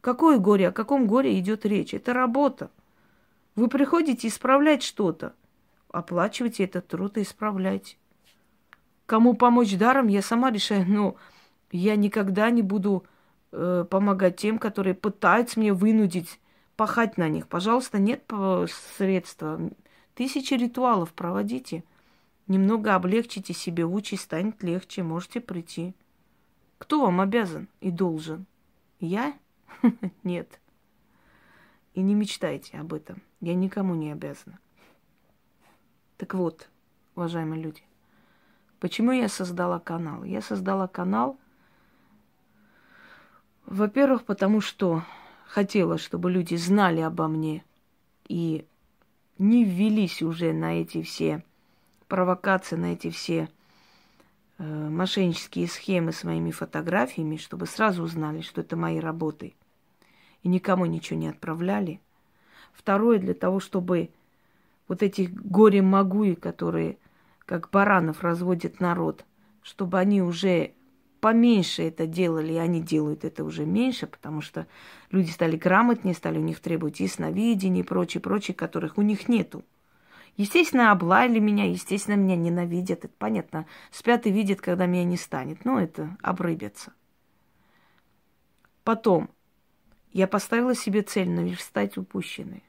Какое 0.00 0.38
горе, 0.38 0.68
о 0.68 0.72
каком 0.72 1.06
горе 1.06 1.38
идет 1.38 1.66
речь? 1.66 1.92
Это 1.92 2.12
работа. 2.12 2.70
Вы 3.56 3.68
приходите 3.68 4.28
исправлять 4.28 4.82
что-то. 4.82 5.34
Оплачивайте 5.90 6.64
этот 6.64 6.86
труд 6.86 7.18
и 7.18 7.22
исправляйте. 7.22 7.96
Кому 9.06 9.34
помочь 9.34 9.76
даром, 9.76 10.06
я 10.06 10.22
сама 10.22 10.50
решаю, 10.50 10.84
но 10.86 11.16
я 11.72 11.96
никогда 11.96 12.50
не 12.50 12.62
буду 12.62 13.04
э, 13.52 13.84
помогать 13.88 14.36
тем, 14.36 14.58
которые 14.58 14.94
пытаются 14.94 15.58
меня 15.60 15.74
вынудить 15.74 16.40
пахать 16.76 17.18
на 17.18 17.28
них. 17.28 17.48
Пожалуйста, 17.48 17.98
нет 17.98 18.24
средства. 18.96 19.60
Тысячи 20.14 20.54
ритуалов 20.54 21.12
проводите. 21.12 21.84
Немного 22.46 22.94
облегчите 22.94 23.52
себе 23.52 23.84
участь, 23.84 24.22
станет 24.22 24.62
легче, 24.62 25.02
можете 25.02 25.40
прийти. 25.40 25.94
Кто 26.78 27.02
вам 27.02 27.20
обязан 27.20 27.68
и 27.80 27.90
должен? 27.90 28.46
Я? 29.00 29.36
Нет. 30.22 30.60
И 31.94 32.00
не 32.00 32.14
мечтайте 32.14 32.78
об 32.78 32.94
этом. 32.94 33.20
Я 33.40 33.54
никому 33.54 33.94
не 33.94 34.12
обязана. 34.12 34.58
Так 36.16 36.34
вот, 36.34 36.68
уважаемые 37.14 37.62
люди, 37.62 37.82
почему 38.80 39.12
я 39.12 39.28
создала 39.28 39.78
канал? 39.78 40.24
Я 40.24 40.40
создала 40.40 40.88
канал, 40.88 41.38
во-первых, 43.68 44.24
потому 44.24 44.60
что 44.60 45.04
хотела, 45.46 45.98
чтобы 45.98 46.30
люди 46.30 46.54
знали 46.54 47.00
обо 47.00 47.28
мне 47.28 47.64
и 48.26 48.66
не 49.38 49.64
ввелись 49.64 50.22
уже 50.22 50.52
на 50.52 50.80
эти 50.80 51.02
все 51.02 51.44
провокации, 52.08 52.76
на 52.76 52.94
эти 52.94 53.10
все 53.10 53.48
э, 54.58 54.64
мошеннические 54.64 55.68
схемы 55.68 56.12
с 56.12 56.24
моими 56.24 56.50
фотографиями, 56.50 57.36
чтобы 57.36 57.66
сразу 57.66 58.02
узнали, 58.02 58.40
что 58.40 58.62
это 58.62 58.74
мои 58.74 58.98
работы. 58.98 59.54
И 60.42 60.48
никому 60.48 60.86
ничего 60.86 61.18
не 61.18 61.28
отправляли. 61.28 62.00
Второе, 62.72 63.18
для 63.18 63.34
того, 63.34 63.60
чтобы 63.60 64.10
вот 64.86 65.02
этих 65.02 65.30
горе-магуи, 65.32 66.34
которые 66.34 66.96
как 67.44 67.68
баранов 67.70 68.22
разводят 68.22 68.80
народ, 68.80 69.26
чтобы 69.62 69.98
они 69.98 70.22
уже 70.22 70.72
поменьше 71.20 71.82
это 71.82 72.06
делали, 72.06 72.54
и 72.54 72.58
они 72.58 72.80
делают 72.80 73.24
это 73.24 73.44
уже 73.44 73.64
меньше, 73.66 74.06
потому 74.06 74.40
что 74.40 74.66
люди 75.10 75.30
стали 75.30 75.56
грамотнее, 75.56 76.14
стали 76.14 76.38
у 76.38 76.42
них 76.42 76.60
требовать 76.60 77.00
ясновидения 77.00 77.82
и 77.82 77.86
прочее, 77.86 78.20
прочее, 78.20 78.54
которых 78.54 78.98
у 78.98 79.02
них 79.02 79.28
нету. 79.28 79.64
Естественно, 80.36 80.92
облаяли 80.92 81.40
меня, 81.40 81.68
естественно, 81.68 82.14
меня 82.14 82.36
ненавидят. 82.36 83.04
Это 83.04 83.14
понятно. 83.18 83.66
Спят 83.90 84.24
и 84.26 84.30
видят, 84.30 84.60
когда 84.60 84.86
меня 84.86 85.02
не 85.02 85.16
станет. 85.16 85.64
Но 85.64 85.80
это 85.80 86.16
обрыбятся. 86.22 86.92
Потом 88.84 89.28
я 90.12 90.28
поставила 90.28 90.76
себе 90.76 91.02
цель 91.02 91.28
наверстать 91.28 91.98
упущенные. 91.98 92.62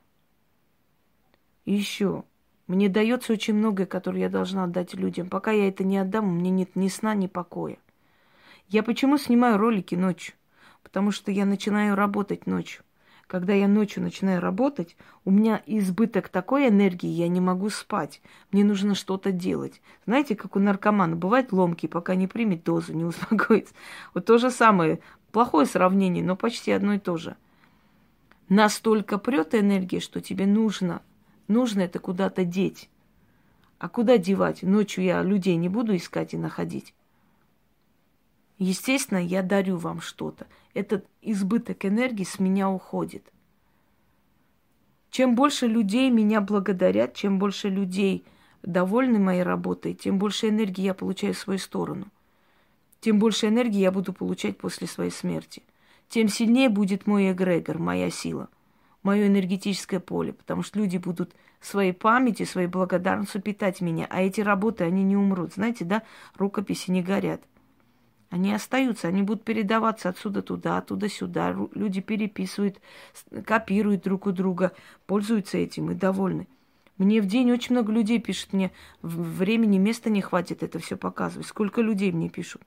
И 1.65 1.73
еще 1.73 2.23
мне 2.65 2.89
дается 2.89 3.33
очень 3.33 3.53
многое, 3.53 3.85
которое 3.85 4.21
я 4.21 4.29
должна 4.29 4.63
отдать 4.63 4.95
людям. 4.95 5.29
Пока 5.29 5.51
я 5.51 5.67
это 5.67 5.83
не 5.83 5.99
отдам, 5.99 6.27
у 6.27 6.31
меня 6.31 6.49
нет 6.49 6.75
ни 6.75 6.87
сна, 6.87 7.13
ни 7.13 7.27
покоя. 7.27 7.77
Я 8.69 8.83
почему 8.83 9.17
снимаю 9.17 9.57
ролики 9.57 9.95
ночью? 9.95 10.35
Потому 10.83 11.11
что 11.11 11.31
я 11.31 11.45
начинаю 11.45 11.95
работать 11.95 12.45
ночью. 12.45 12.83
Когда 13.25 13.53
я 13.53 13.67
ночью 13.67 14.03
начинаю 14.03 14.41
работать, 14.41 14.95
у 15.25 15.31
меня 15.31 15.61
избыток 15.65 16.29
такой 16.29 16.67
энергии, 16.67 17.09
я 17.09 17.27
не 17.27 17.41
могу 17.41 17.71
спать. 17.71 18.21
Мне 18.51 18.63
нужно 18.63 18.93
что-то 18.93 19.31
делать. 19.31 19.81
Знаете, 20.05 20.35
как 20.35 20.55
у 20.55 20.59
наркомана, 20.59 21.15
бывает 21.15 21.51
ломки, 21.51 21.87
пока 21.87 22.13
не 22.13 22.27
примет 22.27 22.63
дозу, 22.63 22.93
не 22.93 23.03
успокоится. 23.05 23.73
Вот 24.13 24.25
то 24.25 24.37
же 24.37 24.51
самое. 24.51 24.99
Плохое 25.31 25.65
сравнение, 25.65 26.23
но 26.23 26.35
почти 26.35 26.71
одно 26.71 26.93
и 26.93 26.99
то 26.99 27.17
же. 27.17 27.37
Настолько 28.49 29.17
прет 29.17 29.55
энергия, 29.55 29.99
что 29.99 30.21
тебе 30.21 30.45
нужно, 30.45 31.01
нужно 31.47 31.81
это 31.81 31.97
куда-то 31.97 32.45
деть. 32.45 32.89
А 33.79 33.89
куда 33.89 34.19
девать? 34.19 34.61
Ночью 34.61 35.03
я 35.03 35.23
людей 35.23 35.55
не 35.55 35.69
буду 35.69 35.95
искать 35.95 36.35
и 36.35 36.37
находить. 36.37 36.93
Естественно, 38.59 39.17
я 39.17 39.41
дарю 39.41 39.77
вам 39.77 40.01
что-то. 40.01 40.45
Этот 40.73 41.07
избыток 41.21 41.85
энергии 41.85 42.25
с 42.25 42.39
меня 42.39 42.69
уходит. 42.69 43.23
Чем 45.09 45.33
больше 45.33 45.65
людей 45.65 46.09
меня 46.09 46.41
благодарят, 46.41 47.15
чем 47.15 47.39
больше 47.39 47.69
людей 47.69 48.25
довольны 48.61 49.17
моей 49.17 49.43
работой, 49.43 49.93
тем 49.93 50.19
больше 50.19 50.49
энергии 50.49 50.81
я 50.81 50.93
получаю 50.93 51.33
в 51.33 51.37
свою 51.37 51.57
сторону. 51.57 52.07
Тем 52.99 53.17
больше 53.17 53.47
энергии 53.47 53.79
я 53.79 53.93
буду 53.93 54.11
получать 54.11 54.57
после 54.57 54.87
своей 54.87 55.11
смерти. 55.11 55.63
Тем 56.09 56.27
сильнее 56.27 56.67
будет 56.67 57.07
мой 57.07 57.31
эгрегор, 57.31 57.79
моя 57.79 58.09
сила, 58.09 58.49
мое 59.03 59.27
энергетическое 59.27 60.01
поле, 60.01 60.33
потому 60.33 60.63
что 60.63 60.79
люди 60.79 60.97
будут 60.97 61.33
своей 61.61 61.93
памяти, 61.93 62.43
своей 62.43 62.67
благодарностью 62.67 63.41
питать 63.41 63.79
меня, 63.79 64.05
а 64.09 64.21
эти 64.21 64.41
работы, 64.41 64.83
они 64.83 65.03
не 65.03 65.15
умрут. 65.15 65.53
Знаете, 65.53 65.85
да, 65.85 66.03
рукописи 66.35 66.91
не 66.91 67.01
горят. 67.01 67.41
Они 68.29 68.53
остаются, 68.53 69.07
они 69.07 69.23
будут 69.23 69.43
передаваться 69.43 70.09
отсюда 70.09 70.43
туда, 70.43 70.77
оттуда 70.77 71.09
сюда. 71.09 71.55
Люди 71.73 71.99
переписывают, 71.99 72.79
копируют 73.45 74.03
друг 74.03 74.27
у 74.27 74.31
друга, 74.31 74.71
пользуются 75.07 75.57
этим 75.57 75.89
и 75.89 75.95
довольны. 75.95 76.47
Мне 76.99 77.21
в 77.21 77.25
день 77.25 77.51
очень 77.51 77.73
много 77.73 77.91
людей 77.91 78.19
пишут, 78.19 78.53
мне 78.53 78.71
времени, 79.01 79.77
места 79.77 80.09
не 80.09 80.21
хватит 80.21 80.63
это 80.63 80.79
все 80.79 80.95
показывать. 80.95 81.47
Сколько 81.47 81.81
людей 81.81 82.11
мне 82.11 82.29
пишут. 82.29 82.61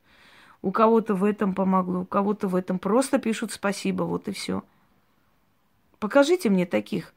У 0.63 0.73
кого-то 0.73 1.15
в 1.15 1.23
этом 1.23 1.55
помогло, 1.55 2.01
у 2.01 2.07
кого-то 2.07 2.49
в 2.49 2.57
этом 2.57 2.79
просто 2.79 3.19
пишут 3.19 3.53
спасибо, 3.53 4.05
вот 4.05 4.29
и 4.29 4.33
все. 4.33 4.65
Покажите 5.99 6.51
мне 6.51 6.67
таких 6.67 7.13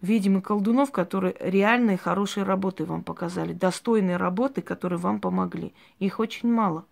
ведьм 0.00 0.38
и 0.38 0.40
колдунов, 0.40 0.92
которые 0.92 1.36
реальные 1.40 1.98
хорошие 1.98 2.44
работы 2.44 2.84
вам 2.84 3.02
показали, 3.02 3.52
достойные 3.52 4.16
работы, 4.16 4.62
которые 4.62 4.98
вам 4.98 5.20
помогли. 5.20 5.74
Их 5.98 6.20
очень 6.20 6.50
мало. 6.50 6.86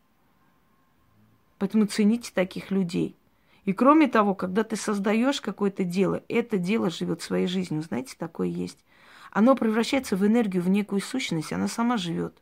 Поэтому 1.59 1.87
цените 1.87 2.31
таких 2.35 2.71
людей. 2.71 3.17
И 3.65 3.73
кроме 3.73 4.07
того, 4.07 4.35
когда 4.35 4.63
ты 4.63 4.77
создаешь 4.77 5.41
какое-то 5.41 5.85
дело, 5.85 6.23
это 6.29 6.59
дело 6.59 6.91
живет 6.91 7.23
своей 7.23 7.47
жизнью. 7.47 7.83
Знаете, 7.83 8.15
такое 8.19 8.49
есть. 8.49 8.79
Оно 9.33 9.57
превращается 9.57 10.17
в 10.17 10.25
энергию, 10.27 10.63
в 10.63 10.69
некую 10.69 11.01
сущность, 11.01 11.53
она 11.53 11.69
сама 11.69 11.97
живет. 11.97 12.41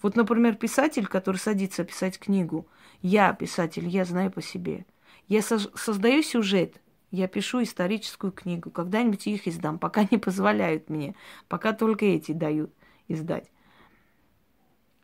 Вот, 0.00 0.14
например, 0.14 0.54
писатель, 0.54 1.06
который 1.06 1.38
садится 1.38 1.84
писать 1.84 2.18
книгу. 2.18 2.68
Я 3.02 3.32
писатель, 3.32 3.88
я 3.88 4.04
знаю 4.04 4.30
по 4.30 4.40
себе. 4.40 4.86
Я 5.26 5.42
со- 5.42 5.76
создаю 5.76 6.22
сюжет, 6.22 6.80
я 7.10 7.26
пишу 7.26 7.62
историческую 7.62 8.32
книгу. 8.32 8.70
Когда-нибудь 8.70 9.26
их 9.26 9.48
издам, 9.48 9.78
пока 9.78 10.06
не 10.10 10.18
позволяют 10.18 10.88
мне, 10.88 11.14
пока 11.48 11.72
только 11.72 12.04
эти 12.04 12.32
дают 12.32 12.72
издать. 13.08 13.50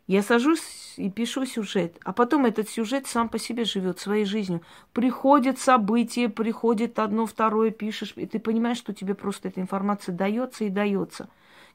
Я 0.07 0.21
сажусь 0.21 0.93
и 0.97 1.09
пишу 1.09 1.45
сюжет, 1.45 1.97
а 2.03 2.13
потом 2.13 2.45
этот 2.45 2.69
сюжет 2.69 3.07
сам 3.07 3.27
по 3.27 3.39
себе 3.39 3.65
живет 3.65 3.99
своей 3.99 4.25
жизнью. 4.25 4.61
Приходит 4.93 5.57
событие, 5.57 6.29
приходит 6.29 6.99
одно, 6.99 7.25
второе, 7.25 7.71
пишешь, 7.71 8.13
и 8.15 8.27
ты 8.27 8.39
понимаешь, 8.39 8.77
что 8.77 8.93
тебе 8.93 9.15
просто 9.15 9.47
эта 9.47 9.61
информация 9.61 10.13
дается 10.13 10.63
и 10.63 10.69
дается. 10.69 11.27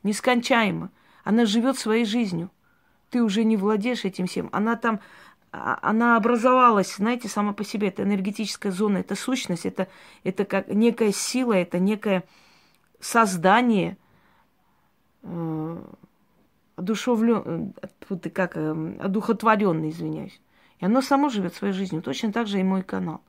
Нескончаемо. 0.04 0.90
Она 1.24 1.44
живет 1.44 1.76
своей 1.76 2.04
жизнью. 2.04 2.50
Ты 3.10 3.22
уже 3.22 3.42
не 3.42 3.56
владеешь 3.56 4.04
этим 4.04 4.26
всем. 4.28 4.48
Она 4.52 4.76
там, 4.76 5.00
а, 5.50 5.80
она 5.82 6.16
образовалась, 6.16 6.94
знаете, 6.94 7.28
сама 7.28 7.52
по 7.52 7.64
себе. 7.64 7.88
Это 7.88 8.04
энергетическая 8.04 8.70
зона, 8.70 8.98
это 8.98 9.16
сущность, 9.16 9.66
это, 9.66 9.88
это 10.22 10.44
как 10.44 10.68
некая 10.68 11.12
сила, 11.12 11.54
это 11.54 11.80
некое 11.80 12.22
создание, 13.00 13.96
э, 15.24 15.82
одушевлен, 16.80 17.74
ты 18.22 18.30
как, 18.30 18.56
эм, 18.56 18.96
одухотворенный, 19.00 19.90
извиняюсь. 19.90 20.40
И 20.78 20.84
оно 20.84 21.02
само 21.02 21.28
живет 21.28 21.54
своей 21.54 21.74
жизнью. 21.74 22.02
Точно 22.02 22.32
так 22.32 22.46
же 22.46 22.58
и 22.58 22.62
мой 22.62 22.82
канал. 22.82 23.20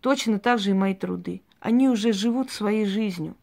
Точно 0.00 0.38
так 0.38 0.58
же 0.58 0.70
и 0.70 0.74
мои 0.74 0.94
труды. 0.94 1.42
Они 1.60 1.88
уже 1.88 2.12
живут 2.12 2.50
своей 2.50 2.84
жизнью. 2.84 3.34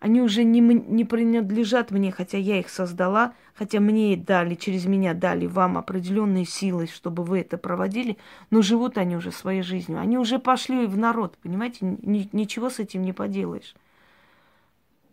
Они 0.00 0.20
уже 0.20 0.42
не, 0.42 0.58
не 0.58 1.04
принадлежат 1.04 1.92
мне, 1.92 2.10
хотя 2.10 2.36
я 2.36 2.58
их 2.58 2.68
создала, 2.68 3.34
хотя 3.54 3.78
мне 3.78 4.16
дали, 4.16 4.56
через 4.56 4.84
меня 4.86 5.14
дали 5.14 5.46
вам 5.46 5.78
определенные 5.78 6.44
силы, 6.44 6.88
чтобы 6.88 7.22
вы 7.22 7.38
это 7.38 7.56
проводили, 7.56 8.18
но 8.50 8.62
живут 8.62 8.98
они 8.98 9.16
уже 9.16 9.30
своей 9.30 9.62
жизнью. 9.62 10.00
Они 10.00 10.18
уже 10.18 10.40
пошли 10.40 10.86
в 10.86 10.98
народ, 10.98 11.38
понимаете? 11.40 11.78
Ни, 11.82 12.28
ничего 12.32 12.68
с 12.68 12.80
этим 12.80 13.02
не 13.02 13.12
поделаешь. 13.12 13.76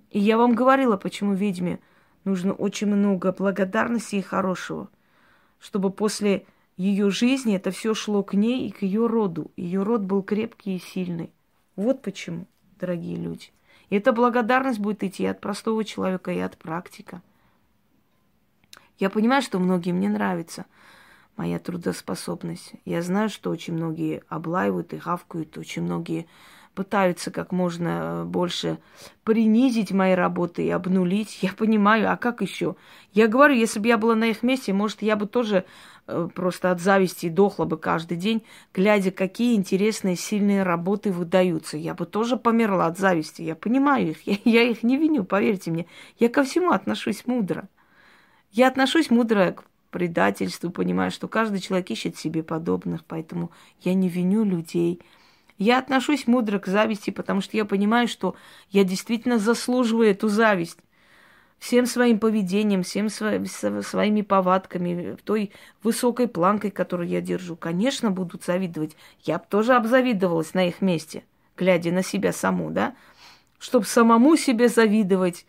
И 0.10 0.18
я 0.20 0.40
вам 0.40 0.56
говорила, 0.56 0.98
почему 0.98 1.36
ведьме 1.36 1.80
нужно 2.26 2.54
очень 2.54 2.88
много 2.88 3.32
благодарности 3.32 4.16
и 4.16 4.22
хорошего, 4.22 4.90
чтобы 5.60 5.92
после 5.92 6.46
ее 6.78 7.10
жизни 7.10 7.56
это 7.56 7.72
все 7.72 7.94
шло 7.94 8.24
к 8.24 8.34
ней 8.34 8.68
и 8.68 8.72
к 8.72 8.84
ее 8.84 9.06
роду. 9.08 9.52
Ее 9.58 9.84
род 9.84 10.02
был 10.02 10.24
крепкий 10.24 10.78
и 10.78 10.80
сильный. 10.80 11.32
Вот 11.76 12.02
почему, 12.02 12.46
дорогие 12.80 13.18
люди. 13.18 13.52
И 13.90 13.96
эта 13.96 14.14
благодарность 14.14 14.80
будет 14.80 15.04
идти 15.04 15.26
от 15.26 15.42
простого 15.42 15.84
человека, 15.84 16.32
и 16.32 16.40
от 16.40 16.58
практика. 16.58 17.22
Я 18.98 19.10
понимаю, 19.10 19.42
что 19.42 19.60
многим 19.60 20.00
не 20.00 20.08
нравится 20.08 20.66
моя 21.38 21.58
трудоспособность. 21.58 22.74
Я 22.86 23.02
знаю, 23.02 23.30
что 23.30 23.50
очень 23.50 23.74
многие 23.74 24.24
облаивают 24.28 24.94
и 24.94 24.98
хавкают, 24.98 25.58
очень 25.58 25.84
многие 25.84 26.28
пытаются 26.80 27.30
как 27.30 27.52
можно 27.52 28.24
больше 28.26 28.78
принизить 29.26 29.92
мои 29.92 30.14
работы 30.14 30.66
и 30.66 30.70
обнулить. 30.70 31.40
Я 31.42 31.52
понимаю, 31.52 32.10
а 32.10 32.16
как 32.16 32.42
еще? 32.42 32.78
Я 33.12 33.28
говорю, 33.28 33.54
если 33.54 33.82
бы 33.82 33.90
я 33.90 33.98
была 33.98 34.16
на 34.16 34.30
их 34.30 34.44
месте, 34.44 34.72
может, 34.72 35.02
я 35.02 35.18
бы 35.18 35.28
тоже 35.28 35.66
э, 36.08 36.30
просто 36.34 36.72
от 36.72 36.80
зависти 36.80 37.28
дохла 37.28 37.66
бы 37.66 37.78
каждый 37.78 38.16
день, 38.16 38.44
глядя, 38.74 39.12
какие 39.12 39.58
интересные, 39.58 40.16
сильные 40.16 40.64
работы 40.64 41.12
выдаются. 41.12 41.76
Я 41.76 41.94
бы 41.96 42.06
тоже 42.06 42.38
померла 42.38 42.86
от 42.86 42.98
зависти. 42.98 43.42
Я 43.42 43.56
понимаю 43.56 44.12
их, 44.12 44.26
я, 44.26 44.38
я 44.46 44.64
их 44.64 44.82
не 44.82 44.96
виню, 44.96 45.26
поверьте 45.26 45.72
мне. 45.72 45.86
Я 46.18 46.30
ко 46.30 46.46
всему 46.46 46.72
отношусь 46.72 47.26
мудро. 47.26 47.68
Я 48.54 48.70
отношусь 48.70 49.10
мудро 49.10 49.52
к 49.52 49.66
предательству, 49.92 50.70
понимаю, 50.70 51.12
что 51.12 51.28
каждый 51.28 51.60
человек 51.60 51.90
ищет 51.90 52.16
себе 52.16 52.42
подобных, 52.42 53.04
поэтому 53.04 53.52
я 53.82 53.94
не 53.94 54.08
виню 54.08 54.46
людей. 54.46 55.02
Я 55.60 55.78
отношусь 55.78 56.26
мудро 56.26 56.58
к 56.58 56.68
зависти, 56.68 57.10
потому 57.10 57.42
что 57.42 57.58
я 57.58 57.66
понимаю, 57.66 58.08
что 58.08 58.36
я 58.70 58.86
действительно 58.86 59.38
заслуживаю 59.38 60.10
эту 60.10 60.30
зависть. 60.30 60.80
Всем 61.60 61.86
своим 61.86 62.18
поведением, 62.18 62.84
всем 62.84 63.08
сво- 63.08 63.82
своими 63.84 64.22
повадками, 64.22 65.18
той 65.26 65.52
высокой 65.84 66.30
планкой, 66.30 66.72
которую 66.72 67.10
я 67.10 67.20
держу. 67.20 67.58
Конечно, 67.58 68.10
будут 68.10 68.46
завидовать. 68.46 68.96
Я 69.22 69.38
бы 69.38 69.46
тоже 69.50 69.74
обзавидовалась 69.74 70.54
на 70.54 70.70
их 70.70 70.80
месте, 70.80 71.26
глядя 71.58 71.92
на 71.92 72.04
себя 72.04 72.32
саму, 72.32 72.72
да? 72.72 72.96
Чтобы 73.60 73.86
самому 73.86 74.38
себе 74.38 74.70
завидовать, 74.70 75.46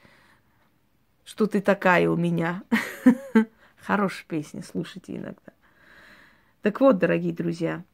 что 1.25 1.46
ты 1.46 1.61
такая 1.61 2.11
у 2.11 2.16
меня. 2.16 2.64
Хорошая 3.77 4.27
песня, 4.27 4.64
слушайте 4.68 5.14
иногда. 5.14 5.53
Так 6.62 6.81
вот, 6.81 6.99
дорогие 6.99 7.33
друзья, 7.33 7.85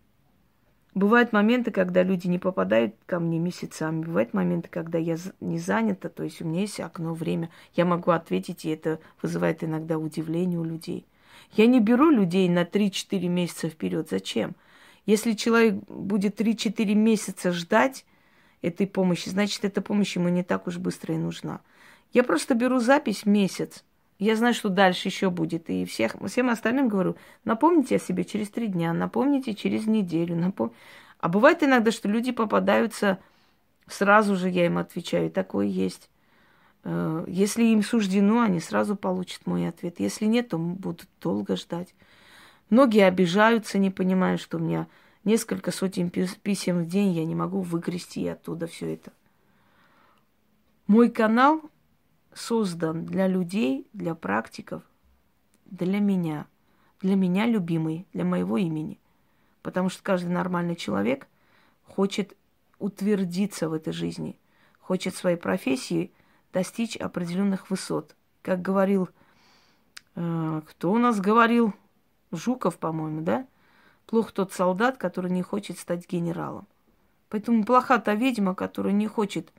бывают 0.97 1.33
моменты, 1.33 1.71
когда 1.71 2.03
люди 2.03 2.27
не 2.27 2.39
попадают 2.39 2.95
ко 3.05 3.21
мне 3.21 3.39
месяцами. 3.39 4.03
Бывают 4.03 4.33
моменты, 4.33 4.69
когда 4.71 4.99
я 4.99 5.17
не 5.41 5.59
занята, 5.59 6.09
то 6.09 6.25
есть 6.25 6.41
у 6.41 6.47
меня 6.47 6.63
есть 6.63 6.81
окно, 6.81 7.15
время. 7.15 7.51
Я 7.75 7.85
могу 7.85 8.11
ответить, 8.11 8.65
и 8.65 8.71
это 8.71 8.99
вызывает 9.23 9.63
иногда 9.63 9.99
удивление 9.99 10.59
у 10.59 10.65
людей. 10.65 11.07
Я 11.53 11.67
не 11.67 11.81
беру 11.81 12.11
людей 12.11 12.49
на 12.49 12.65
3-4 12.65 13.29
месяца 13.29 13.69
вперед. 13.69 14.09
Зачем? 14.11 14.57
Если 15.05 15.33
человек 15.33 15.75
будет 15.87 16.41
3-4 16.41 16.95
месяца 16.95 17.53
ждать 17.53 18.07
этой 18.63 18.87
помощи, 18.87 19.29
значит, 19.29 19.65
эта 19.67 19.83
помощь 19.83 20.17
ему 20.17 20.31
не 20.31 20.43
так 20.43 20.67
уж 20.67 20.79
быстро 20.79 21.15
и 21.15 21.19
нужна. 21.19 21.61
Я 22.13 22.25
просто 22.25 22.55
беру 22.55 22.81
запись 22.81 23.27
месяц, 23.27 23.85
я 24.19 24.37
знаю, 24.37 24.55
что 24.55 24.69
дальше 24.69 25.09
еще 25.09 25.31
будет. 25.31 25.69
И 25.69 25.85
всех, 25.85 26.17
всем 26.27 26.49
остальным 26.49 26.89
говорю, 26.89 27.17
напомните 27.45 27.97
о 27.97 27.99
себе 27.99 28.25
через 28.25 28.49
три 28.49 28.69
дня, 28.69 28.93
напомните 28.93 29.55
через 29.55 29.87
неделю. 29.87 30.37
Напом... 30.37 30.73
А 31.19 31.29
бывает 31.29 31.63
иногда, 31.63 31.91
что 31.91 32.09
люди 32.09 32.33
попадаются, 32.33 33.19
сразу 33.87 34.37
же 34.37 34.49
я 34.49 34.67
им 34.67 34.79
отвечаю, 34.79 35.31
такое 35.31 35.67
есть. 35.67 36.09
Э, 36.85 37.25
если 37.29 37.65
им 37.65 37.83
суждено, 37.83 38.41
они 38.41 38.61
сразу 38.61 38.97
получат 38.97 39.47
мой 39.47 39.69
ответ. 39.69 40.01
Если 40.01 40.25
нет, 40.25 40.51
то 40.51 40.59
будут 40.59 41.09
долго 41.21 41.57
ждать. 41.57 41.95
Многие 42.71 43.07
обижаются, 43.07 43.79
не 43.79 43.91
понимая, 43.91 44.39
что 44.39 44.57
у 44.57 44.61
меня 44.61 44.87
несколько 45.25 45.73
сотен 45.73 46.11
писем 46.11 46.85
в 46.85 46.87
день, 46.87 47.13
я 47.13 47.25
не 47.25 47.35
могу 47.35 47.61
выгрести 47.61 48.27
оттуда 48.27 48.67
все 48.67 48.95
это. 48.95 49.13
Мой 50.87 51.11
канал 51.11 51.61
создан 52.37 53.07
для 53.07 53.27
людей, 53.27 53.89
для 53.93 54.15
практиков, 54.15 54.83
для 55.65 56.01
меня, 56.01 56.47
для 57.01 57.17
меня 57.17 57.47
любимый, 57.47 58.07
для 58.13 58.25
моего 58.25 58.59
имени. 58.59 59.01
Потому 59.63 59.89
что 59.89 60.03
каждый 60.03 60.29
нормальный 60.29 60.77
человек 60.77 61.27
хочет 61.85 62.37
утвердиться 62.79 63.69
в 63.69 63.73
этой 63.73 63.93
жизни, 63.93 64.39
хочет 64.79 65.15
своей 65.15 65.37
профессии 65.37 66.13
достичь 66.53 66.97
определенных 66.97 67.71
высот. 67.71 68.15
Как 68.43 68.61
говорил, 68.63 69.09
э, 70.15 70.63
кто 70.69 70.93
у 70.93 70.99
нас 70.99 71.21
говорил? 71.21 71.75
Жуков, 72.33 72.79
по-моему, 72.79 73.23
да? 73.23 73.47
Плох 74.07 74.31
тот 74.33 74.53
солдат, 74.53 74.99
который 74.99 75.31
не 75.31 75.43
хочет 75.43 75.79
стать 75.79 76.09
генералом. 76.09 76.67
Поэтому 77.29 77.65
плоха 77.65 77.99
та 77.99 78.15
ведьма, 78.15 78.55
которая 78.55 78.93
не 78.93 79.07
хочет 79.07 79.53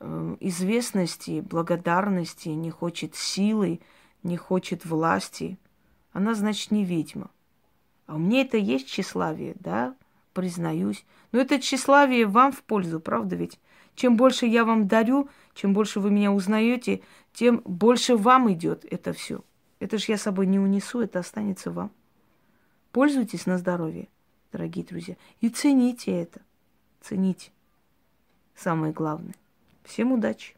известности, 0.00 1.40
благодарности, 1.40 2.48
не 2.50 2.70
хочет 2.70 3.14
силы, 3.14 3.80
не 4.22 4.36
хочет 4.36 4.84
власти, 4.84 5.58
она, 6.12 6.34
значит, 6.34 6.70
не 6.70 6.84
ведьма. 6.84 7.30
А 8.06 8.14
у 8.14 8.18
меня 8.18 8.42
это 8.42 8.56
есть 8.56 8.88
тщеславие, 8.88 9.54
да, 9.60 9.94
признаюсь. 10.32 11.04
Но 11.32 11.40
это 11.40 11.60
тщеславие 11.60 12.26
вам 12.26 12.52
в 12.52 12.62
пользу, 12.62 13.00
правда 13.00 13.36
ведь? 13.36 13.58
Чем 13.94 14.16
больше 14.16 14.46
я 14.46 14.64
вам 14.64 14.86
дарю, 14.86 15.28
чем 15.54 15.74
больше 15.74 16.00
вы 16.00 16.10
меня 16.10 16.32
узнаете, 16.32 17.02
тем 17.32 17.60
больше 17.64 18.16
вам 18.16 18.52
идет 18.52 18.84
это 18.90 19.12
все. 19.12 19.42
Это 19.80 19.98
же 19.98 20.06
я 20.08 20.18
с 20.18 20.22
собой 20.22 20.46
не 20.46 20.58
унесу, 20.58 21.00
это 21.00 21.18
останется 21.18 21.70
вам. 21.70 21.90
Пользуйтесь 22.92 23.46
на 23.46 23.58
здоровье, 23.58 24.08
дорогие 24.52 24.84
друзья, 24.84 25.16
и 25.40 25.48
цените 25.48 26.12
это. 26.12 26.40
Цените. 27.00 27.50
Самое 28.54 28.92
главное. 28.92 29.34
Всем 29.88 30.12
удачи! 30.12 30.57